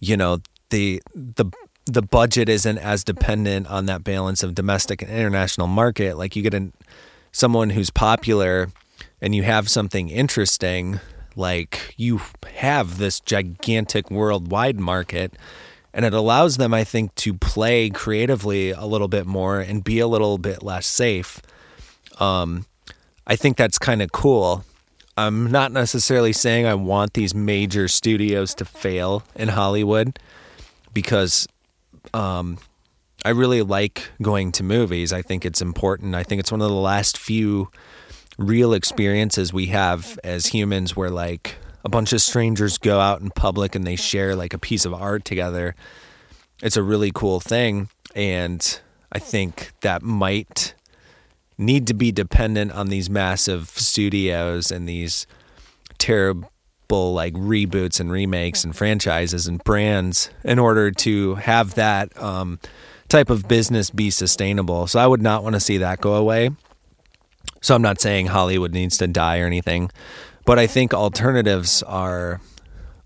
you 0.00 0.16
know, 0.16 0.38
the, 0.70 1.02
the, 1.14 1.44
the 1.84 2.00
budget 2.00 2.48
isn't 2.48 2.78
as 2.78 3.04
dependent 3.04 3.66
on 3.66 3.84
that 3.84 4.02
balance 4.02 4.42
of 4.42 4.54
domestic 4.54 5.02
and 5.02 5.10
international 5.10 5.66
market. 5.66 6.16
Like 6.16 6.36
you 6.36 6.42
get 6.42 6.54
an, 6.54 6.72
someone 7.32 7.68
who's 7.68 7.90
popular 7.90 8.70
and 9.20 9.34
you 9.34 9.42
have 9.42 9.68
something 9.68 10.08
interesting, 10.08 11.00
like 11.34 11.94
you 11.96 12.20
have 12.56 12.98
this 12.98 13.20
gigantic 13.20 14.10
worldwide 14.10 14.80
market 14.80 15.36
and 15.96 16.04
it 16.04 16.12
allows 16.12 16.58
them 16.58 16.74
i 16.74 16.84
think 16.84 17.14
to 17.14 17.32
play 17.34 17.88
creatively 17.90 18.70
a 18.70 18.84
little 18.84 19.08
bit 19.08 19.26
more 19.26 19.60
and 19.60 19.82
be 19.82 19.98
a 19.98 20.06
little 20.06 20.38
bit 20.38 20.62
less 20.62 20.86
safe. 20.86 21.40
Um, 22.20 22.66
i 23.26 23.34
think 23.34 23.56
that's 23.56 23.78
kind 23.78 24.02
of 24.02 24.12
cool. 24.12 24.64
I'm 25.18 25.50
not 25.50 25.72
necessarily 25.72 26.32
saying 26.32 26.66
i 26.66 26.74
want 26.74 27.14
these 27.14 27.34
major 27.34 27.88
studios 27.88 28.54
to 28.56 28.64
fail 28.64 29.22
in 29.34 29.48
hollywood 29.48 30.18
because 30.92 31.48
um, 32.12 32.58
i 33.24 33.30
really 33.30 33.62
like 33.62 34.10
going 34.22 34.52
to 34.52 34.62
movies. 34.62 35.12
I 35.12 35.22
think 35.22 35.44
it's 35.44 35.62
important. 35.62 36.14
I 36.14 36.22
think 36.22 36.40
it's 36.40 36.52
one 36.52 36.60
of 36.60 36.68
the 36.68 36.74
last 36.74 37.16
few 37.16 37.70
real 38.38 38.72
experiences 38.72 39.52
we 39.52 39.66
have 39.66 40.18
as 40.22 40.46
humans 40.46 40.94
where 40.94 41.10
like 41.10 41.56
a 41.84 41.88
bunch 41.88 42.12
of 42.12 42.20
strangers 42.20 42.78
go 42.78 43.00
out 43.00 43.20
in 43.20 43.30
public 43.30 43.74
and 43.74 43.86
they 43.86 43.96
share 43.96 44.34
like 44.34 44.52
a 44.52 44.58
piece 44.58 44.84
of 44.84 44.92
art 44.92 45.24
together. 45.24 45.74
It's 46.62 46.76
a 46.76 46.82
really 46.82 47.12
cool 47.14 47.40
thing. 47.40 47.88
And 48.14 48.80
I 49.12 49.18
think 49.18 49.72
that 49.82 50.02
might 50.02 50.74
need 51.58 51.86
to 51.86 51.94
be 51.94 52.12
dependent 52.12 52.72
on 52.72 52.88
these 52.88 53.08
massive 53.08 53.68
studios 53.68 54.70
and 54.70 54.88
these 54.88 55.26
terrible 55.98 56.48
like 56.88 57.34
reboots 57.34 58.00
and 58.00 58.10
remakes 58.10 58.64
and 58.64 58.76
franchises 58.76 59.46
and 59.46 59.62
brands 59.64 60.30
in 60.44 60.58
order 60.58 60.90
to 60.90 61.36
have 61.36 61.74
that 61.74 62.20
um, 62.20 62.58
type 63.08 63.30
of 63.30 63.48
business 63.48 63.90
be 63.90 64.10
sustainable. 64.10 64.86
So 64.86 64.98
I 64.98 65.06
would 65.06 65.22
not 65.22 65.42
want 65.42 65.54
to 65.54 65.60
see 65.60 65.78
that 65.78 66.00
go 66.00 66.14
away. 66.14 66.50
So 67.60 67.74
I'm 67.74 67.82
not 67.82 68.00
saying 68.00 68.26
Hollywood 68.26 68.72
needs 68.72 68.96
to 68.98 69.06
die 69.06 69.40
or 69.40 69.46
anything, 69.46 69.90
but 70.44 70.58
I 70.58 70.66
think 70.66 70.94
alternatives 70.94 71.82
are 71.82 72.40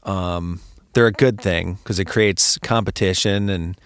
um, 0.02 0.60
they're 0.92 1.06
a 1.06 1.12
good 1.12 1.40
thing 1.40 1.74
because 1.74 1.98
it 1.98 2.06
creates 2.06 2.58
competition 2.58 3.48
and 3.48 3.80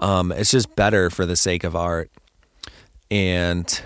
um, 0.00 0.32
it's 0.32 0.50
just 0.50 0.74
better 0.74 1.10
for 1.10 1.26
the 1.26 1.36
sake 1.36 1.64
of 1.64 1.76
art. 1.76 2.10
And 3.10 3.80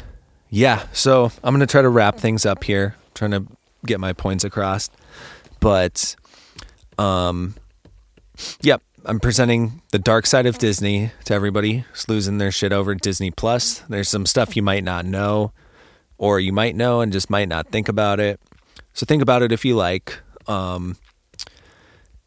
yeah, 0.50 0.86
so 0.92 1.32
I'm 1.42 1.54
gonna 1.54 1.66
try 1.66 1.82
to 1.82 1.88
wrap 1.88 2.18
things 2.18 2.46
up 2.46 2.64
here, 2.64 2.94
trying 3.14 3.32
to 3.32 3.46
get 3.84 4.00
my 4.00 4.12
points 4.12 4.44
across. 4.44 4.88
But 5.60 6.14
um, 6.98 7.54
yep, 8.62 8.82
I'm 9.04 9.20
presenting 9.20 9.82
the 9.92 9.98
dark 9.98 10.26
side 10.26 10.46
of 10.46 10.58
Disney 10.58 11.10
to 11.24 11.34
everybody 11.34 11.84
losing 12.08 12.38
their 12.38 12.50
shit 12.50 12.72
over 12.72 12.94
Disney 12.94 13.30
Plus. 13.30 13.80
There's 13.88 14.08
some 14.08 14.26
stuff 14.26 14.56
you 14.56 14.62
might 14.62 14.84
not 14.84 15.04
know 15.04 15.52
or 16.18 16.40
you 16.40 16.52
might 16.52 16.76
know 16.76 17.00
and 17.00 17.12
just 17.12 17.30
might 17.30 17.48
not 17.48 17.68
think 17.68 17.88
about 17.88 18.20
it. 18.20 18.40
So 18.92 19.06
think 19.06 19.22
about 19.22 19.42
it 19.42 19.52
if 19.52 19.64
you 19.64 19.74
like. 19.74 20.18
Um, 20.46 20.96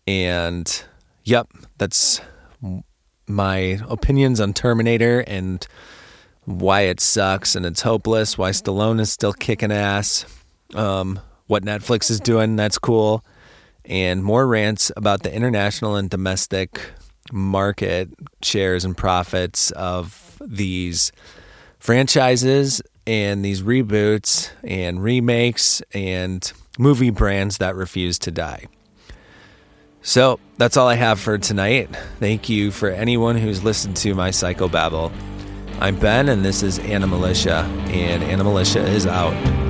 and 0.05 0.83
yep, 1.23 1.47
that's 1.77 2.21
my 3.27 3.79
opinions 3.89 4.39
on 4.39 4.53
Terminator 4.53 5.19
and 5.21 5.65
why 6.45 6.81
it 6.81 6.99
sucks 6.99 7.55
and 7.55 7.65
it's 7.65 7.81
hopeless, 7.81 8.37
why 8.37 8.51
Stallone 8.51 8.99
is 8.99 9.11
still 9.11 9.33
kicking 9.33 9.71
ass, 9.71 10.25
um, 10.75 11.19
what 11.47 11.63
Netflix 11.63 12.09
is 12.09 12.19
doing, 12.19 12.55
that's 12.55 12.77
cool, 12.77 13.23
and 13.85 14.23
more 14.23 14.47
rants 14.47 14.91
about 14.95 15.23
the 15.23 15.33
international 15.33 15.95
and 15.95 16.09
domestic 16.09 16.91
market 17.31 18.09
shares 18.41 18.85
and 18.85 18.95
profits 18.95 19.71
of 19.71 20.41
these 20.45 21.11
franchises 21.79 22.81
and 23.07 23.43
these 23.43 23.63
reboots 23.63 24.51
and 24.63 25.01
remakes 25.01 25.81
and 25.93 26.51
movie 26.77 27.09
brands 27.09 27.57
that 27.57 27.75
refuse 27.75 28.19
to 28.19 28.31
die. 28.31 28.67
So 30.01 30.39
that's 30.57 30.77
all 30.77 30.87
I 30.87 30.95
have 30.95 31.19
for 31.19 31.37
tonight. 31.37 31.89
Thank 32.19 32.49
you 32.49 32.69
for 32.69 32.89
anyone 32.89 33.37
who's 33.37 33.63
listened 33.63 33.95
to 33.97 34.13
my 34.13 34.29
psychobabble. 34.29 35.11
I'm 35.79 35.97
Ben, 35.97 36.29
and 36.29 36.43
this 36.43 36.63
is 36.63 36.79
Anna 36.79 37.07
Animalitia, 37.07 37.63
and 37.89 38.23
Anna 38.23 38.43
Animalitia 38.43 38.87
is 38.87 39.07
out. 39.07 39.66